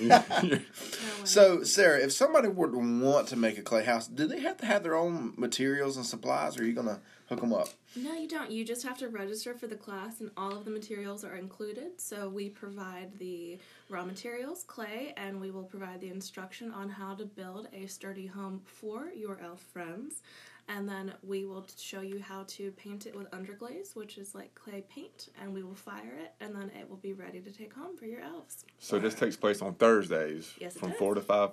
No. 0.00 0.16
right 0.16 0.52
now. 0.52 0.58
So, 1.24 1.64
Sarah, 1.64 1.98
if 1.98 2.12
somebody 2.12 2.46
were 2.46 2.70
to 2.70 2.78
want 2.78 3.26
to 3.28 3.36
make 3.36 3.58
a 3.58 3.62
clay 3.62 3.82
house, 3.84 4.06
do 4.06 4.28
they 4.28 4.38
have 4.40 4.58
to 4.58 4.66
have 4.66 4.84
their 4.84 4.94
own 4.94 5.34
materials 5.36 5.96
and 5.96 6.06
supplies, 6.06 6.56
or 6.56 6.62
are 6.62 6.66
you 6.66 6.72
gonna 6.72 7.00
hook 7.28 7.40
them 7.40 7.52
up? 7.52 7.68
No, 7.96 8.12
you 8.14 8.28
don't. 8.28 8.50
You 8.50 8.64
just 8.64 8.82
have 8.82 8.98
to 8.98 9.08
register 9.08 9.54
for 9.54 9.66
the 9.66 9.76
class, 9.76 10.20
and 10.20 10.30
all 10.36 10.52
of 10.54 10.64
the 10.64 10.70
materials 10.70 11.24
are 11.24 11.36
included. 11.36 11.98
So 11.98 12.28
we 12.28 12.50
provide 12.50 13.18
the 13.18 13.58
raw 13.88 14.04
materials, 14.04 14.64
clay, 14.66 15.14
and 15.16 15.40
we 15.40 15.50
will 15.50 15.64
provide 15.64 16.00
the 16.02 16.10
instruction 16.10 16.70
on 16.72 16.90
how 16.90 17.14
to 17.14 17.24
build 17.24 17.68
a 17.72 17.86
sturdy 17.86 18.26
home 18.26 18.60
for 18.64 19.08
your 19.16 19.38
elf 19.42 19.60
friends. 19.72 20.22
And 20.68 20.88
then 20.88 21.14
we 21.22 21.44
will 21.44 21.64
show 21.78 22.00
you 22.00 22.20
how 22.20 22.42
to 22.48 22.72
paint 22.72 23.06
it 23.06 23.14
with 23.16 23.30
underglaze, 23.30 23.94
which 23.94 24.18
is 24.18 24.34
like 24.34 24.54
clay 24.56 24.84
paint, 24.92 25.28
and 25.40 25.54
we 25.54 25.62
will 25.62 25.76
fire 25.76 26.12
it, 26.20 26.32
and 26.40 26.54
then 26.54 26.70
it 26.78 26.90
will 26.90 26.96
be 26.96 27.12
ready 27.12 27.40
to 27.40 27.50
take 27.52 27.72
home 27.72 27.96
for 27.96 28.04
your 28.04 28.20
elves. 28.20 28.64
so 28.80 28.98
this 28.98 29.14
takes 29.14 29.36
place 29.36 29.62
on 29.62 29.74
Thursdays 29.74 30.52
Yes, 30.58 30.76
from 30.76 30.90
does. 30.90 30.98
4 30.98 31.14
to 31.14 31.20
5 31.20 31.50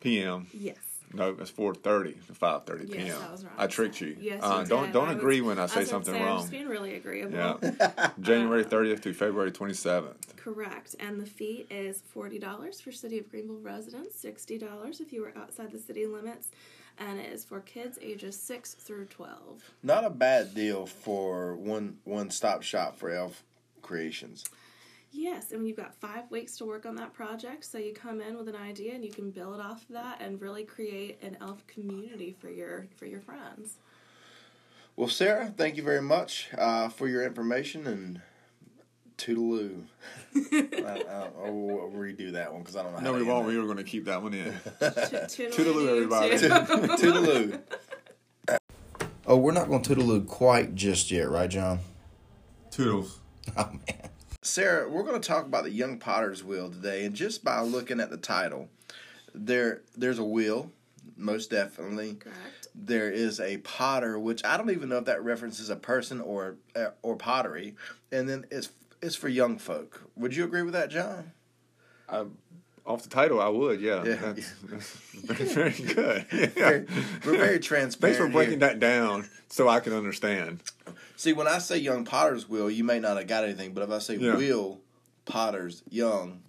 p.m. 0.00 0.46
Yes. 0.52 0.76
No, 1.14 1.36
it's 1.38 1.50
4.30 1.50 2.26
to 2.26 2.32
5.30 2.32 2.88
Yes, 2.88 2.96
p.m. 3.04 3.16
I 3.28 3.32
was 3.32 3.44
wrong. 3.44 3.52
I 3.58 3.66
tricked 3.66 4.00
you. 4.00 4.16
Yes, 4.20 4.42
uh, 4.42 4.60
you 4.62 4.68
don't 4.68 4.84
did. 4.86 4.92
don't 4.92 5.08
I 5.08 5.12
agree 5.12 5.40
was- 5.40 5.48
when 5.56 5.58
I 5.58 5.66
say 5.66 5.80
was 5.80 5.90
something 5.90 6.14
say, 6.14 6.20
I'm 6.20 6.26
wrong. 6.26 6.48
being 6.48 6.68
really 6.68 6.94
agreeable. 6.94 7.34
Yeah. 7.34 8.10
January 8.20 8.64
30th 8.64 9.02
to 9.02 9.12
February 9.12 9.50
27th. 9.52 10.36
Correct. 10.36 10.96
And 11.00 11.20
the 11.20 11.26
fee 11.26 11.66
is 11.70 12.02
$40 12.16 12.80
for 12.82 12.92
City 12.92 13.18
of 13.18 13.30
Greenville 13.30 13.60
residents, 13.60 14.22
$60 14.24 15.00
if 15.00 15.12
you 15.12 15.24
are 15.24 15.32
outside 15.36 15.70
the 15.72 15.78
city 15.78 16.06
limits, 16.06 16.48
and 16.98 17.18
it 17.20 17.32
is 17.32 17.44
for 17.44 17.60
kids 17.60 17.98
ages 18.02 18.36
6 18.38 18.74
through 18.74 19.04
12. 19.06 19.70
Not 19.82 20.04
a 20.04 20.10
bad 20.10 20.54
deal 20.54 20.86
for 20.86 21.54
one 21.56 21.98
one 22.04 22.30
stop 22.30 22.62
shop 22.62 22.96
for 22.98 23.10
elf 23.10 23.42
creations. 23.82 24.44
Yes, 25.14 25.52
and 25.52 25.66
you've 25.68 25.76
got 25.76 25.94
five 25.94 26.30
weeks 26.30 26.56
to 26.56 26.64
work 26.64 26.86
on 26.86 26.94
that 26.96 27.12
project, 27.12 27.64
so 27.64 27.76
you 27.78 27.92
come 27.92 28.20
in 28.22 28.36
with 28.36 28.48
an 28.48 28.56
idea 28.56 28.94
and 28.94 29.04
you 29.04 29.10
can 29.10 29.30
build 29.30 29.60
off 29.60 29.82
of 29.82 29.88
that 29.90 30.20
and 30.22 30.40
really 30.40 30.64
create 30.64 31.18
an 31.22 31.36
elf 31.40 31.66
community 31.66 32.34
for 32.40 32.48
your 32.50 32.86
for 32.96 33.04
your 33.06 33.20
friends. 33.20 33.76
Well, 34.96 35.08
Sarah, 35.08 35.52
thank 35.56 35.76
you 35.76 35.82
very 35.82 36.02
much 36.02 36.48
uh, 36.56 36.88
for 36.88 37.08
your 37.08 37.24
information 37.24 37.86
and 37.86 38.20
toodaloo. 39.18 39.84
I, 40.52 41.04
I, 41.08 41.28
I'll 41.44 41.90
redo 41.94 42.32
that 42.32 42.52
one 42.52 42.62
because 42.62 42.76
I 42.76 42.82
don't 42.82 42.92
know. 42.92 42.98
How 42.98 43.04
No, 43.04 43.12
to 43.12 43.16
we 43.16 43.20
end 43.20 43.28
won't. 43.28 43.46
We 43.46 43.58
were 43.58 43.64
going 43.64 43.76
to 43.78 43.84
keep 43.84 44.06
that 44.06 44.22
one 44.22 44.34
in. 44.34 44.52
Toodaloo, 44.80 45.50
Toodaloo, 45.54 45.88
everybody. 45.88 46.38
too. 46.38 46.48
Toodaloo. 46.96 47.60
Oh, 49.26 49.36
we're 49.36 49.52
not 49.52 49.68
going 49.68 49.82
to 49.82 49.94
toodaloo 49.94 50.26
quite 50.26 50.74
just 50.74 51.10
yet, 51.10 51.30
right, 51.30 51.48
John? 51.48 51.78
Toodles. 52.70 53.20
Oh 53.56 53.70
man. 53.70 54.10
Sarah, 54.44 54.88
we're 54.88 55.04
going 55.04 55.20
to 55.20 55.26
talk 55.26 55.46
about 55.46 55.62
the 55.62 55.70
Young 55.70 55.98
Potter's 55.98 56.42
Wheel 56.42 56.68
today, 56.68 57.04
and 57.04 57.14
just 57.14 57.44
by 57.44 57.60
looking 57.60 58.00
at 58.00 58.10
the 58.10 58.16
title, 58.16 58.68
there 59.32 59.82
there's 59.96 60.18
a 60.18 60.24
wheel, 60.24 60.72
most 61.16 61.50
definitely. 61.50 62.14
Correct. 62.14 62.68
There 62.74 63.10
is 63.10 63.38
a 63.38 63.58
potter, 63.58 64.18
which 64.18 64.44
I 64.44 64.56
don't 64.56 64.70
even 64.70 64.88
know 64.88 64.98
if 64.98 65.04
that 65.04 65.22
references 65.22 65.70
a 65.70 65.76
person 65.76 66.20
or 66.20 66.56
uh, 66.74 66.90
or 67.02 67.14
pottery, 67.14 67.76
and 68.10 68.28
then 68.28 68.44
it's 68.50 68.70
it's 69.00 69.14
for 69.14 69.28
young 69.28 69.58
folk. 69.58 70.02
Would 70.16 70.34
you 70.34 70.42
agree 70.44 70.62
with 70.62 70.74
that, 70.74 70.90
John? 70.90 71.32
Off 72.84 73.04
the 73.04 73.08
title, 73.08 73.40
I 73.40 73.48
would, 73.48 73.80
yeah. 73.80 74.02
Yeah. 74.04 74.32
That's, 74.64 74.92
that's 75.24 75.52
very 75.54 75.70
good. 75.70 76.26
Yeah. 76.56 76.80
We're 77.24 77.36
very 77.36 77.60
transparent. 77.60 78.16
Thanks 78.16 78.18
for 78.18 78.28
breaking 78.28 78.58
here. 78.58 78.68
that 78.68 78.80
down 78.80 79.28
so 79.48 79.68
I 79.68 79.78
can 79.80 79.92
understand. 79.92 80.62
See, 81.16 81.32
when 81.32 81.46
I 81.46 81.58
say 81.58 81.78
Young 81.78 82.04
Potter's 82.04 82.48
Will, 82.48 82.68
you 82.68 82.82
may 82.82 82.98
not 82.98 83.16
have 83.18 83.28
got 83.28 83.44
anything, 83.44 83.72
but 83.72 83.84
if 83.84 83.90
I 83.90 83.98
say 84.00 84.16
Yeah. 84.16 84.34
Wheel 84.36 84.80
Potter's 85.26 85.82
Young, 85.90 86.40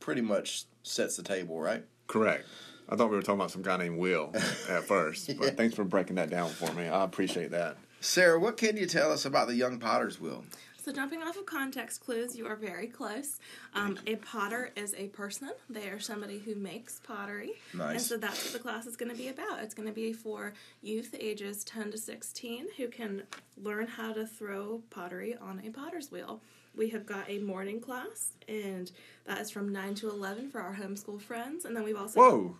pretty 0.00 0.22
much 0.22 0.64
sets 0.82 1.16
the 1.16 1.22
table, 1.22 1.60
right? 1.60 1.84
Correct. 2.06 2.46
I 2.88 2.96
thought 2.96 3.10
we 3.10 3.16
were 3.16 3.22
talking 3.22 3.40
about 3.40 3.50
some 3.50 3.62
guy 3.62 3.76
named 3.76 3.98
Will 3.98 4.32
at 4.68 4.84
first, 4.84 5.36
but 5.38 5.56
thanks 5.56 5.74
for 5.74 5.84
breaking 5.84 6.16
that 6.16 6.30
down 6.30 6.48
for 6.50 6.72
me. 6.72 6.88
I 6.88 7.04
appreciate 7.04 7.50
that. 7.50 7.76
Sarah, 8.00 8.38
what 8.40 8.56
can 8.56 8.76
you 8.76 8.86
tell 8.86 9.12
us 9.12 9.24
about 9.24 9.46
the 9.46 9.54
Young 9.54 9.78
Potter's 9.78 10.18
Wheel? 10.20 10.44
So, 10.82 10.90
jumping 10.90 11.22
off 11.22 11.36
of 11.36 11.46
context 11.46 12.00
clues, 12.00 12.34
you 12.34 12.44
are 12.48 12.56
very 12.56 12.88
close. 12.88 13.38
Um, 13.72 14.00
a 14.04 14.16
potter 14.16 14.72
is 14.74 14.96
a 14.98 15.06
person, 15.08 15.50
they 15.70 15.88
are 15.88 16.00
somebody 16.00 16.40
who 16.40 16.56
makes 16.56 16.98
pottery. 17.06 17.52
Nice. 17.72 17.90
And 17.92 18.00
so, 18.00 18.16
that's 18.16 18.42
what 18.44 18.52
the 18.52 18.58
class 18.58 18.86
is 18.86 18.96
going 18.96 19.10
to 19.12 19.16
be 19.16 19.28
about. 19.28 19.62
It's 19.62 19.74
going 19.74 19.86
to 19.86 19.94
be 19.94 20.12
for 20.12 20.54
youth 20.82 21.14
ages 21.20 21.62
10 21.62 21.92
to 21.92 21.98
16 21.98 22.66
who 22.76 22.88
can 22.88 23.22
learn 23.62 23.86
how 23.86 24.12
to 24.12 24.26
throw 24.26 24.82
pottery 24.90 25.36
on 25.40 25.62
a 25.64 25.70
potter's 25.70 26.10
wheel. 26.10 26.40
We 26.74 26.88
have 26.88 27.06
got 27.06 27.30
a 27.30 27.38
morning 27.38 27.78
class, 27.78 28.32
and 28.48 28.90
that 29.26 29.40
is 29.40 29.52
from 29.52 29.70
9 29.70 29.94
to 29.96 30.10
11 30.10 30.50
for 30.50 30.60
our 30.60 30.74
homeschool 30.74 31.20
friends. 31.20 31.64
And 31.64 31.76
then 31.76 31.84
we've 31.84 31.96
also. 31.96 32.18
Whoa. 32.18 32.56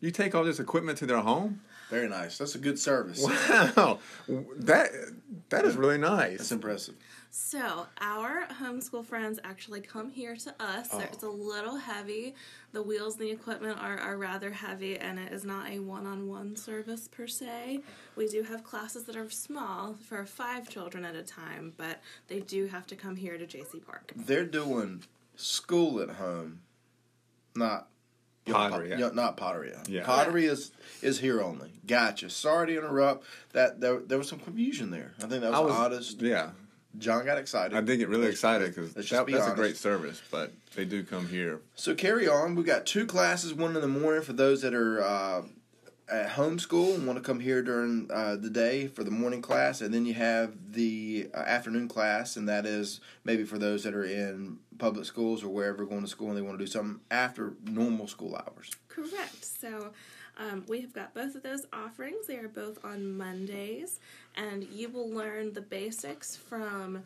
You 0.00 0.10
take 0.10 0.34
all 0.34 0.42
this 0.42 0.58
equipment 0.58 0.98
to 0.98 1.06
their 1.06 1.20
home? 1.20 1.60
Very 1.88 2.08
nice. 2.08 2.36
That's 2.36 2.56
a 2.56 2.58
good 2.58 2.78
service. 2.78 3.22
Wow. 3.22 4.00
That 4.56 4.90
that 5.50 5.64
is 5.64 5.76
really 5.76 5.98
nice. 5.98 6.38
That's 6.38 6.52
impressive. 6.52 6.94
So, 7.36 7.88
our 8.00 8.46
homeschool 8.60 9.04
friends 9.04 9.40
actually 9.42 9.80
come 9.80 10.08
here 10.08 10.36
to 10.36 10.54
us. 10.60 10.90
Oh. 10.92 11.00
It's 11.00 11.24
a 11.24 11.28
little 11.28 11.74
heavy. 11.74 12.36
The 12.70 12.80
wheels 12.80 13.16
and 13.16 13.24
the 13.24 13.32
equipment 13.32 13.76
are, 13.80 13.98
are 13.98 14.16
rather 14.16 14.52
heavy, 14.52 14.96
and 14.96 15.18
it 15.18 15.32
is 15.32 15.44
not 15.44 15.68
a 15.68 15.80
one 15.80 16.06
on 16.06 16.28
one 16.28 16.54
service 16.54 17.08
per 17.08 17.26
se. 17.26 17.80
We 18.14 18.28
do 18.28 18.44
have 18.44 18.62
classes 18.62 19.02
that 19.06 19.16
are 19.16 19.28
small 19.30 19.94
for 19.94 20.24
five 20.24 20.68
children 20.68 21.04
at 21.04 21.16
a 21.16 21.24
time, 21.24 21.72
but 21.76 22.00
they 22.28 22.38
do 22.38 22.68
have 22.68 22.86
to 22.86 22.94
come 22.94 23.16
here 23.16 23.36
to 23.36 23.46
JC 23.46 23.84
Park. 23.84 24.12
They're 24.14 24.46
doing 24.46 25.02
school 25.34 26.00
at 26.00 26.10
home, 26.10 26.60
not 27.56 27.88
Pottery, 28.46 28.90
Young, 28.90 29.00
yeah. 29.00 29.10
Not 29.12 29.36
pottery. 29.36 29.72
Yeah. 29.88 30.04
Pottery 30.04 30.44
is 30.44 30.70
is 31.02 31.18
here 31.18 31.40
only. 31.40 31.72
Gotcha. 31.84 32.30
Sorry 32.30 32.68
to 32.68 32.78
interrupt. 32.78 33.24
That 33.54 33.80
there, 33.80 33.98
there 33.98 34.18
was 34.18 34.28
some 34.28 34.38
confusion 34.38 34.90
there. 34.90 35.14
I 35.18 35.26
think 35.26 35.40
that 35.40 35.50
was, 35.50 35.58
I 35.58 35.62
was 35.62 35.74
honest. 35.74 36.20
Yeah. 36.20 36.50
John 36.98 37.24
got 37.24 37.38
excited. 37.38 37.76
I 37.76 37.80
did 37.80 37.98
get 37.98 38.08
really 38.08 38.28
excited 38.28 38.74
because 38.74 38.94
Let's 38.94 39.10
that, 39.10 39.26
be 39.26 39.32
that's 39.32 39.48
a 39.48 39.54
great 39.54 39.76
service, 39.76 40.22
but 40.30 40.52
they 40.74 40.84
do 40.84 41.02
come 41.02 41.28
here. 41.28 41.60
So 41.74 41.94
carry 41.94 42.28
on. 42.28 42.54
We've 42.54 42.66
got 42.66 42.86
two 42.86 43.06
classes. 43.06 43.54
One 43.54 43.74
in 43.74 43.82
the 43.82 43.88
morning 43.88 44.22
for 44.22 44.32
those 44.32 44.62
that 44.62 44.74
are 44.74 45.02
uh, 45.02 45.42
at 46.08 46.30
home 46.30 46.58
school 46.58 46.94
and 46.94 47.06
want 47.06 47.18
to 47.18 47.24
come 47.24 47.40
here 47.40 47.62
during 47.62 48.08
uh, 48.12 48.36
the 48.36 48.50
day 48.50 48.86
for 48.86 49.02
the 49.04 49.10
morning 49.10 49.42
class, 49.42 49.80
and 49.80 49.92
then 49.92 50.06
you 50.06 50.14
have 50.14 50.52
the 50.72 51.28
uh, 51.34 51.38
afternoon 51.38 51.88
class, 51.88 52.36
and 52.36 52.48
that 52.48 52.66
is 52.66 53.00
maybe 53.24 53.44
for 53.44 53.58
those 53.58 53.82
that 53.84 53.94
are 53.94 54.04
in 54.04 54.58
public 54.78 55.04
schools 55.04 55.42
or 55.42 55.48
wherever 55.48 55.84
going 55.84 56.02
to 56.02 56.08
school 56.08 56.28
and 56.28 56.36
they 56.36 56.42
want 56.42 56.58
to 56.58 56.64
do 56.64 56.70
something 56.70 57.00
after 57.10 57.54
normal 57.64 58.06
school 58.06 58.36
hours. 58.36 58.70
Correct. 58.88 59.44
So 59.44 59.92
um, 60.38 60.64
we 60.68 60.80
have 60.80 60.92
got 60.92 61.14
both 61.14 61.34
of 61.34 61.42
those 61.42 61.66
offerings. 61.72 62.26
They 62.26 62.36
are 62.36 62.48
both 62.48 62.84
on 62.84 63.16
Mondays, 63.16 64.00
and 64.36 64.64
you 64.64 64.88
will 64.88 65.08
learn 65.08 65.52
the 65.52 65.62
basics 65.62 66.36
from 66.36 67.02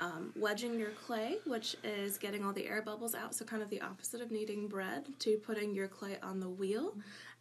um, 0.00 0.32
wedging 0.36 0.78
your 0.78 0.90
clay, 0.90 1.36
which 1.46 1.76
is 1.84 2.18
getting 2.18 2.44
all 2.44 2.52
the 2.52 2.66
air 2.66 2.82
bubbles 2.82 3.14
out, 3.14 3.34
so 3.34 3.44
kind 3.44 3.62
of 3.62 3.70
the 3.70 3.80
opposite 3.80 4.20
of 4.20 4.30
kneading 4.32 4.66
bread, 4.66 5.06
to 5.20 5.36
putting 5.36 5.74
your 5.74 5.86
clay 5.86 6.18
on 6.22 6.40
the 6.40 6.48
wheel 6.48 6.94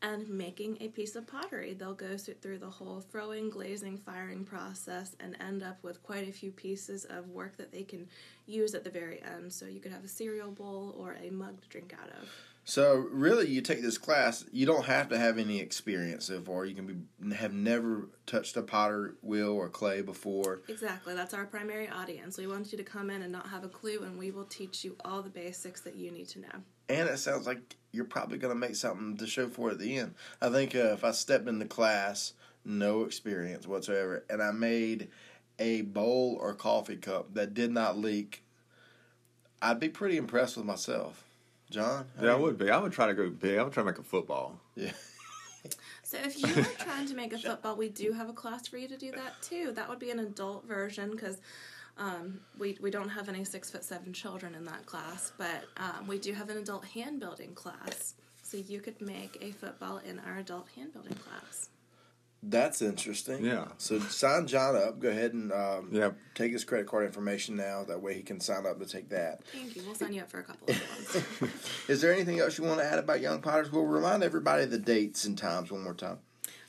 and 0.04 0.28
making 0.30 0.78
a 0.80 0.88
piece 0.90 1.16
of 1.16 1.26
pottery. 1.28 1.74
They'll 1.74 1.94
go 1.94 2.18
through 2.18 2.36
through 2.36 2.60
the 2.60 2.70
whole 2.70 3.02
throwing, 3.02 3.50
glazing, 3.50 3.98
firing 3.98 4.44
process 4.44 5.16
and 5.20 5.36
end 5.40 5.64
up 5.64 5.78
with 5.84 6.02
quite 6.04 6.28
a 6.28 6.32
few 6.32 6.52
pieces 6.52 7.06
of 7.06 7.30
work 7.30 7.58
that 7.58 7.72
they 7.72 7.84
can 7.84 8.08
use 8.48 8.74
at 8.74 8.84
the 8.84 8.90
very 8.90 9.22
end. 9.24 9.54
So 9.54 9.66
you 9.66 9.80
could 9.80 9.92
have 9.92 10.04
a 10.04 10.08
cereal 10.08 10.52
bowl 10.52 10.96
or 10.98 11.18
a 11.24 11.30
mug 11.30 11.62
to 11.62 11.68
drink 11.70 11.94
out 12.02 12.10
of. 12.10 12.30
So 12.64 13.08
really, 13.12 13.48
you 13.48 13.62
take 13.62 13.82
this 13.82 13.98
class. 13.98 14.46
You 14.52 14.66
don't 14.66 14.86
have 14.86 15.10
to 15.10 15.18
have 15.18 15.38
any 15.38 15.60
experience 15.60 16.26
so 16.26 16.42
far. 16.42 16.66
You 16.66 16.76
can 16.76 16.86
be 16.86 17.36
have 17.36 17.54
never 17.54 18.10
touched 18.26 18.56
a 18.56 18.62
potter 18.62 19.16
wheel 19.22 19.52
or 19.52 19.68
clay 19.68 20.02
before. 20.02 20.62
Exactly, 20.68 21.16
that's 21.16 21.34
our 21.34 21.46
primary 21.46 21.90
audience. 21.90 22.38
We 22.38 22.48
want 22.48 22.72
you 22.72 22.78
to 22.78 22.84
come 22.84 23.10
in 23.10 23.24
and 23.24 23.32
not 23.32 23.50
have 23.50 23.64
a 23.64 23.68
clue, 23.68 24.04
and 24.04 24.18
we 24.18 24.32
will 24.32 24.46
teach 24.46 24.84
you 24.84 24.96
all 25.04 25.22
the 25.22 25.30
basics 25.30 25.82
that 25.82 25.96
you 25.96 26.12
need 26.12 26.28
to 26.30 26.40
know. 26.40 26.64
And 26.88 27.10
it 27.10 27.18
sounds 27.18 27.48
like 27.48 27.76
you're 27.92 28.06
probably 28.06 28.38
going 28.38 28.54
to 28.54 28.60
make 28.60 28.76
something 28.76 29.18
to 29.18 29.28
show 29.28 29.48
for 29.48 29.72
at 29.72 29.80
the 29.80 29.98
end. 29.98 30.14
I 30.42 30.50
think 30.50 30.76
uh, 30.76 30.94
if 30.94 31.04
I 31.04 31.12
stepped 31.12 31.48
into 31.48 31.66
class, 31.66 32.34
no 32.64 33.04
experience 33.04 33.66
whatsoever, 33.66 34.24
and 34.30 34.42
I 34.42 34.52
made 34.52 35.10
a 35.58 35.82
bowl 35.82 36.38
or 36.40 36.54
coffee 36.54 36.98
cup 36.98 37.34
that 37.34 37.54
did 37.54 37.72
not 37.72 37.98
leak, 37.98 38.44
I'd 39.62 39.80
be 39.80 39.90
pretty 39.90 40.18
impressed 40.18 40.58
with 40.58 40.66
myself. 40.66 41.24
John? 41.72 42.06
how 42.18 42.24
Yeah, 42.26 42.30
I 42.32 42.34
do 42.34 42.40
you- 42.40 42.44
would 42.46 42.58
be. 42.58 42.70
I 42.70 42.78
would 42.78 42.92
try 42.92 43.08
to 43.08 43.14
go 43.14 43.30
big. 43.30 43.58
I 43.58 43.64
would 43.64 43.74
try 43.74 43.82
to 43.84 43.90
make 43.90 43.98
a 44.00 44.04
football. 44.04 44.60
Yeah. 44.76 44.92
So 46.04 46.18
if 46.18 46.38
you 46.42 46.62
are 46.62 46.66
trying 46.86 47.06
to 47.08 47.16
make 47.16 47.32
a 47.32 47.38
football, 47.50 47.78
we 47.78 47.88
do 47.88 48.12
have 48.12 48.28
a 48.28 48.34
class 48.34 48.68
for 48.68 48.78
you 48.78 48.90
to 48.90 48.98
do 48.98 49.12
that 49.12 49.42
too. 49.42 49.72
That 49.72 49.88
would 49.88 50.00
be 50.00 50.10
an 50.12 50.20
adult 50.20 50.68
version 50.68 51.12
because 51.12 51.38
um, 51.98 52.42
we 52.60 52.78
we 52.82 52.92
don't 52.92 53.08
have 53.08 53.30
any 53.30 53.46
six 53.46 53.70
foot 53.72 53.86
seven 53.86 54.12
children 54.12 54.54
in 54.54 54.66
that 54.66 54.86
class, 54.86 55.32
but 55.38 55.64
um, 55.78 56.08
we 56.08 56.18
do 56.20 56.34
have 56.34 56.50
an 56.50 56.58
adult 56.58 56.84
hand 56.84 57.22
building 57.22 57.54
class. 57.54 58.16
So 58.44 58.58
you 58.58 58.82
could 58.82 59.00
make 59.00 59.38
a 59.40 59.52
football 59.52 60.00
in 60.00 60.20
our 60.20 60.40
adult 60.40 60.68
hand 60.76 60.92
building 60.92 61.14
class. 61.16 61.70
That's 62.44 62.82
interesting. 62.82 63.46
Yeah. 63.46 63.68
So 63.78 64.00
sign 64.00 64.48
John 64.48 64.76
up. 64.76 65.00
Go 65.00 65.10
ahead 65.10 65.34
and 65.34 65.52
um, 65.52 65.90
Yeah. 65.92 66.12
take 66.34 66.52
his 66.52 66.64
credit 66.64 66.88
card 66.88 67.06
information 67.06 67.56
now. 67.56 67.84
That 67.84 68.02
way 68.02 68.16
he 68.16 68.24
can 68.24 68.40
sign 68.40 68.66
up 68.66 68.80
to 68.80 68.86
take 68.88 69.10
that. 69.10 69.44
Thank 69.54 69.76
you. 69.76 69.84
We'll 69.86 69.94
sign 69.96 70.14
you 70.14 70.22
up 70.22 70.32
for 70.32 70.40
a 70.40 70.44
couple 70.44 70.70
of 70.74 70.82
ones. 71.42 71.52
Is 71.88 72.02
there 72.02 72.12
anything 72.12 72.40
else 72.40 72.58
you 72.58 72.64
want 72.64 72.80
to 72.80 72.86
add 72.86 72.98
about 72.98 73.22
Young 73.22 73.42
Potters? 73.42 73.72
We'll 73.72 73.86
remind 73.86 74.24
everybody 74.24 74.66
the 74.66 74.80
dates 74.80 75.26
and 75.26 75.38
times 75.38 75.72
one 75.72 75.84
more 75.84 75.94
time. 75.94 76.18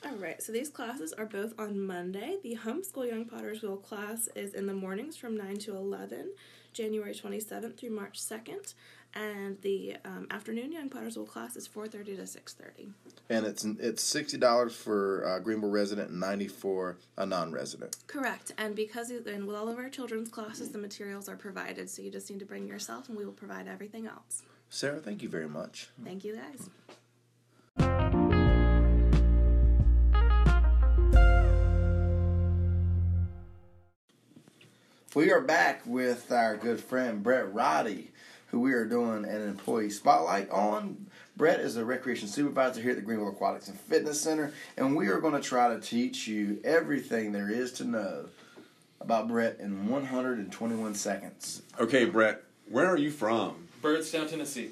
All 0.05 0.17
right, 0.17 0.43
so 0.43 0.53
these 0.53 0.69
classes 0.69 1.13
are 1.13 1.27
both 1.27 1.55
on 1.59 1.81
Monday. 1.81 2.37
The 2.43 2.57
Homeschool 2.57 3.09
Young 3.09 3.25
Potters 3.25 3.63
Wheel 3.63 3.77
class 3.77 4.29
is 4.35 4.53
in 4.53 4.67
the 4.67 4.75
mornings 4.75 5.17
from 5.17 5.37
9 5.37 5.57
to 5.59 5.77
11, 5.77 6.33
January 6.73 7.15
27th 7.15 7.79
through 7.79 7.91
March 7.91 8.21
2nd. 8.21 8.75
And 9.15 9.61
the 9.61 9.97
um, 10.05 10.27
afternoon 10.31 10.73
Young 10.73 10.89
Potters 10.89 11.17
Wheel 11.17 11.27
class 11.27 11.57
is 11.57 11.69
4.30 11.69 12.05
to 12.17 12.23
6.30. 12.23 12.93
And 13.29 13.47
it's 13.47 13.65
it's 13.65 14.03
sixty 14.03 14.37
dollars 14.37 14.75
for 14.75 15.23
a 15.23 15.41
Greenville 15.41 15.71
resident 15.71 16.11
and 16.11 16.21
ninety 16.21 16.49
for 16.49 16.99
a 17.17 17.25
non-resident. 17.25 17.97
Correct, 18.07 18.53
and 18.59 18.75
because 18.77 19.11
and 19.11 19.47
with 19.47 19.57
all 19.57 19.69
of 19.69 19.79
our 19.79 19.89
children's 19.89 20.29
classes, 20.29 20.71
the 20.71 20.79
materials 20.79 21.29
are 21.29 21.37
provided, 21.37 21.89
so 21.89 22.03
you 22.03 22.11
just 22.11 22.29
need 22.31 22.41
to 22.41 22.45
bring 22.45 22.67
yourself 22.67 23.09
and 23.09 23.17
we 23.17 23.25
will 23.25 23.33
provide 23.33 23.69
everything 23.69 24.07
else. 24.07 24.43
Sarah, 24.69 24.99
thank 25.01 25.23
you 25.23 25.29
very 25.29 25.49
much. 25.49 25.89
Thank 26.05 26.25
you 26.25 26.37
guys. 26.37 26.69
We 35.15 35.31
are 35.31 35.43
back 35.43 35.83
with 35.85 36.33
our 36.33 36.57
good 36.57 36.81
friend 36.81 37.23
Brett 37.23 37.53
Roddy, 37.53 38.12
who 38.53 38.61
we 38.61 38.75
are 38.75 38.85
doing 38.85 39.25
an 39.25 39.49
employee 39.49 39.91
spotlight 39.91 40.49
on. 40.51 41.07
Brett 41.37 41.59
is 41.59 41.79
a 41.79 41.85
recreation 41.85 42.29
supervisor 42.29 42.83
here 42.83 42.91
at 42.91 42.97
the 42.97 43.03
Greenville 43.03 43.31
Aquatics 43.31 43.67
and 43.69 43.81
Fitness 43.81 44.21
Center, 44.21 44.53
and 44.77 44.95
we 44.95 45.09
are 45.09 45.19
going 45.21 45.33
to 45.33 45.41
try 45.41 45.75
to 45.75 45.81
teach 45.81 46.29
you 46.29 46.61
everything 46.63 47.33
there 47.33 47.51
is 47.51 47.73
to 47.73 47.85
know 47.85 48.27
about 49.01 49.27
Brett 49.27 49.57
in 49.59 49.89
121 49.89 50.95
seconds. 50.95 51.63
Okay, 51.81 52.05
Brett, 52.05 52.43
where 52.69 52.87
are 52.87 52.99
you 52.99 53.11
from? 53.11 53.69
Byrdstown, 53.83 54.29
Tennessee. 54.29 54.69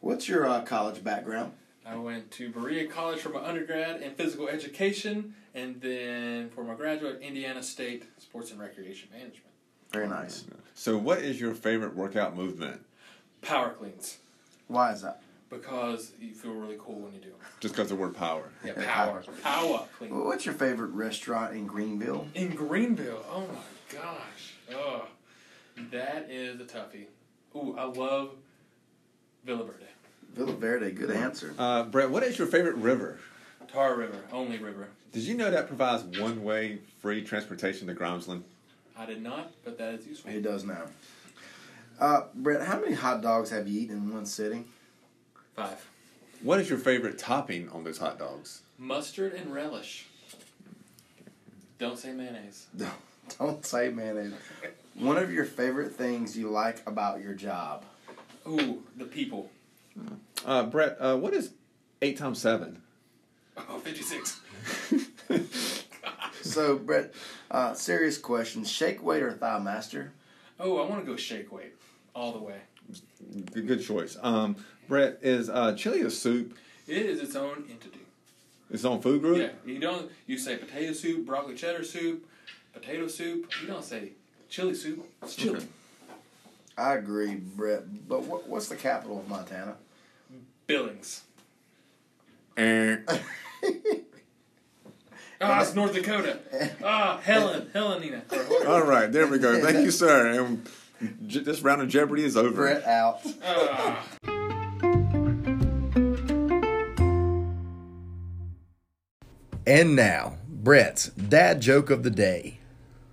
What's 0.00 0.28
your 0.28 0.46
uh, 0.46 0.60
college 0.60 1.02
background? 1.02 1.52
I 1.86 1.96
went 1.96 2.30
to 2.32 2.50
Berea 2.50 2.88
College 2.88 3.20
for 3.20 3.30
my 3.30 3.42
undergrad 3.42 4.02
in 4.02 4.12
physical 4.12 4.48
education, 4.48 5.34
and 5.54 5.80
then 5.80 6.50
for 6.50 6.62
my 6.62 6.74
graduate, 6.74 7.22
Indiana 7.22 7.62
State 7.62 8.04
Sports 8.18 8.50
and 8.50 8.60
Recreation 8.60 9.08
Management. 9.10 9.48
Very 9.90 10.08
nice. 10.08 10.44
So, 10.74 10.96
what 10.96 11.18
is 11.18 11.40
your 11.40 11.54
favorite 11.54 11.94
workout 11.94 12.36
movement? 12.36 12.80
Power 13.42 13.70
cleans, 13.70 14.18
Why 14.66 14.92
is 14.92 15.02
that? 15.02 15.22
because 15.50 16.12
you 16.20 16.34
feel 16.34 16.52
really 16.52 16.76
cool 16.78 16.96
when 17.00 17.14
you 17.14 17.20
do 17.20 17.28
them. 17.30 17.38
Just 17.60 17.74
because 17.74 17.88
the 17.88 17.94
word 17.94 18.14
power. 18.14 18.50
Yeah, 18.62 18.74
power. 18.84 19.24
Power 19.42 19.86
clean. 19.96 20.14
Well, 20.14 20.26
What's 20.26 20.44
your 20.44 20.54
favorite 20.54 20.88
restaurant 20.90 21.54
in 21.54 21.66
Greenville? 21.66 22.28
In 22.34 22.50
Greenville, 22.54 23.24
oh 23.30 23.46
my 23.46 23.98
gosh. 23.98 24.54
Oh, 24.74 25.06
that 25.90 26.28
is 26.30 26.60
a 26.60 26.64
toughie. 26.64 27.06
Ooh, 27.56 27.74
I 27.78 27.84
love 27.84 28.32
Villa 29.44 29.64
Verde. 29.64 29.84
Villa 30.34 30.52
Verde, 30.52 30.90
good 30.90 31.10
answer. 31.10 31.54
Uh, 31.58 31.84
Brett, 31.84 32.10
what 32.10 32.22
is 32.24 32.36
your 32.38 32.46
favorite 32.46 32.76
river? 32.76 33.18
Tar 33.72 33.96
River, 33.96 34.20
only 34.32 34.58
river. 34.58 34.88
Did 35.12 35.22
you 35.22 35.34
know 35.34 35.50
that 35.50 35.66
provides 35.68 36.02
one 36.20 36.42
way 36.44 36.78
free 37.00 37.22
transportation 37.22 37.86
to 37.88 37.94
Grimesland? 37.94 38.42
I 38.98 39.06
did 39.06 39.22
not, 39.22 39.52
but 39.64 39.78
that 39.78 39.94
is 39.94 40.06
useful. 40.06 40.32
He 40.32 40.40
does 40.40 40.64
now. 40.64 40.82
Uh, 42.00 42.22
Brett, 42.34 42.66
how 42.66 42.80
many 42.80 42.94
hot 42.94 43.22
dogs 43.22 43.50
have 43.50 43.68
you 43.68 43.80
eaten 43.80 43.96
in 43.96 44.12
one 44.12 44.26
sitting? 44.26 44.64
Five. 45.54 45.88
What 46.42 46.60
is 46.60 46.68
your 46.68 46.78
favorite 46.78 47.18
topping 47.18 47.68
on 47.70 47.84
those 47.84 47.98
hot 47.98 48.18
dogs? 48.18 48.62
Mustard 48.78 49.34
and 49.34 49.52
relish. 49.52 50.06
Don't 51.78 51.98
say 51.98 52.12
mayonnaise. 52.12 52.66
Don't, 52.76 52.92
don't 53.38 53.66
say 53.66 53.90
mayonnaise. 53.90 54.32
One 54.94 55.18
of 55.18 55.32
your 55.32 55.44
favorite 55.44 55.92
things 55.92 56.36
you 56.36 56.48
like 56.48 56.82
about 56.88 57.20
your 57.20 57.34
job? 57.34 57.84
Ooh, 58.48 58.82
the 58.96 59.04
people. 59.04 59.50
Uh, 60.46 60.64
Brett, 60.64 60.96
uh, 60.98 61.16
what 61.16 61.34
is 61.34 61.52
eight 62.00 62.16
times 62.16 62.40
seven? 62.40 62.82
Oh, 63.68 63.78
56. 63.78 64.40
So, 66.48 66.78
Brett, 66.78 67.12
uh, 67.50 67.74
serious 67.74 68.16
question: 68.16 68.64
Shake 68.64 69.02
weight 69.02 69.22
or 69.22 69.32
thigh 69.32 69.58
master? 69.58 70.12
Oh, 70.58 70.78
I 70.78 70.88
want 70.88 71.04
to 71.04 71.10
go 71.10 71.16
shake 71.16 71.52
weight 71.52 71.74
all 72.14 72.32
the 72.32 72.38
way. 72.38 72.56
Good, 73.52 73.66
good 73.66 73.82
choice. 73.82 74.16
Um, 74.22 74.56
Brett, 74.88 75.18
is 75.22 75.50
uh, 75.50 75.74
chili 75.74 76.00
a 76.00 76.10
soup? 76.10 76.56
It 76.86 77.04
is 77.04 77.20
its 77.20 77.36
own 77.36 77.64
entity. 77.70 78.00
Its 78.70 78.84
own 78.84 79.00
food 79.00 79.20
group? 79.20 79.38
Yeah, 79.38 79.50
you 79.70 79.78
don't. 79.78 80.10
You 80.26 80.38
say 80.38 80.56
potato 80.56 80.92
soup, 80.94 81.26
broccoli 81.26 81.54
cheddar 81.54 81.84
soup, 81.84 82.26
potato 82.72 83.06
soup. 83.08 83.52
You 83.60 83.68
don't 83.68 83.84
say 83.84 84.12
chili 84.48 84.74
soup. 84.74 85.06
It's 85.22 85.36
chili. 85.36 85.58
Okay. 85.58 85.66
I 86.78 86.94
agree, 86.94 87.34
Brett. 87.34 88.08
But 88.08 88.22
what, 88.22 88.48
what's 88.48 88.68
the 88.68 88.76
capital 88.76 89.18
of 89.18 89.28
Montana? 89.28 89.76
Billings. 90.66 91.24
Ah, 95.40 95.60
it's 95.62 95.74
North 95.74 95.94
Dakota. 95.94 96.38
Ah, 96.82 97.20
Helen, 97.22 97.70
Helenina. 97.72 98.22
Or. 98.32 98.66
All 98.66 98.82
right, 98.82 99.10
there 99.10 99.26
we 99.26 99.38
go. 99.38 99.60
Thank 99.62 99.78
you, 99.84 99.90
sir. 99.92 100.32
And 100.40 100.68
j- 101.26 101.40
this 101.40 101.60
round 101.62 101.80
of 101.80 101.88
Jeopardy 101.88 102.24
is 102.24 102.36
over. 102.36 102.50
Brett 102.50 102.84
out. 102.84 103.20
Ah. 103.44 104.04
And 109.66 109.94
now, 109.94 110.38
Brett's 110.48 111.08
dad 111.08 111.60
joke 111.60 111.90
of 111.90 112.02
the 112.02 112.10
day. 112.10 112.58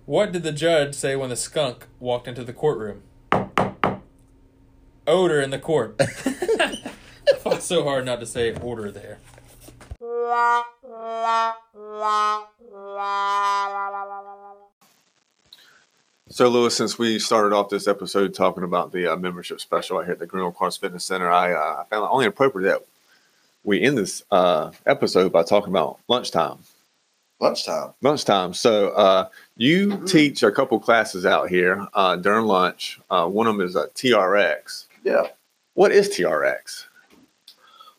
What 0.06 0.32
did 0.32 0.42
the 0.42 0.52
judge 0.52 0.94
say 0.94 1.16
when 1.16 1.30
the 1.30 1.36
skunk 1.36 1.86
walked 2.00 2.28
into 2.28 2.44
the 2.44 2.52
courtroom? 2.52 3.02
Odor 5.06 5.40
in 5.40 5.50
the 5.50 5.58
court. 5.58 5.96
I 6.00 7.36
fought 7.38 7.62
so 7.62 7.84
hard 7.84 8.04
not 8.06 8.20
to 8.20 8.26
say 8.26 8.54
order 8.54 8.90
there. 8.90 9.18
So, 16.28 16.48
Lewis, 16.48 16.76
since 16.76 16.98
we 16.98 17.18
started 17.18 17.54
off 17.54 17.70
this 17.70 17.88
episode 17.88 18.34
talking 18.34 18.62
about 18.62 18.92
the 18.92 19.12
uh, 19.12 19.16
membership 19.16 19.60
special 19.60 19.98
out 19.98 20.04
here 20.04 20.12
at 20.12 20.18
the 20.18 20.26
Greenville 20.26 20.52
Cars 20.52 20.76
Fitness 20.76 21.04
Center, 21.04 21.30
I 21.30 21.52
uh, 21.52 21.84
found 21.84 22.04
it 22.04 22.10
only 22.10 22.26
appropriate 22.26 22.68
that 22.68 22.84
we 23.64 23.80
end 23.80 23.96
this 23.96 24.22
uh, 24.30 24.70
episode 24.84 25.32
by 25.32 25.44
talking 25.44 25.70
about 25.70 25.98
lunchtime. 26.08 26.58
Lunchtime. 27.40 27.94
Lunchtime. 28.02 28.54
So, 28.54 28.90
uh, 28.90 29.28
you 29.56 30.04
teach 30.06 30.42
a 30.42 30.50
couple 30.50 30.78
classes 30.78 31.24
out 31.24 31.48
here 31.48 31.86
uh, 31.94 32.16
during 32.16 32.44
lunch. 32.44 33.00
Uh, 33.08 33.26
one 33.28 33.46
of 33.46 33.56
them 33.56 33.66
is 33.66 33.74
a 33.74 33.86
TRX. 33.88 34.86
Yeah. 35.04 35.28
What 35.74 35.90
is 35.90 36.08
TRX? 36.10 36.84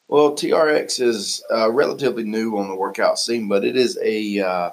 Well, 0.10 0.32
TRX 0.32 1.02
is 1.02 1.44
uh, 1.54 1.70
relatively 1.70 2.24
new 2.24 2.58
on 2.58 2.70
the 2.70 2.76
workout 2.76 3.20
scene, 3.20 3.50
but 3.50 3.66
it 3.66 3.76
is 3.76 4.00
a 4.02 4.40
uh, 4.40 4.70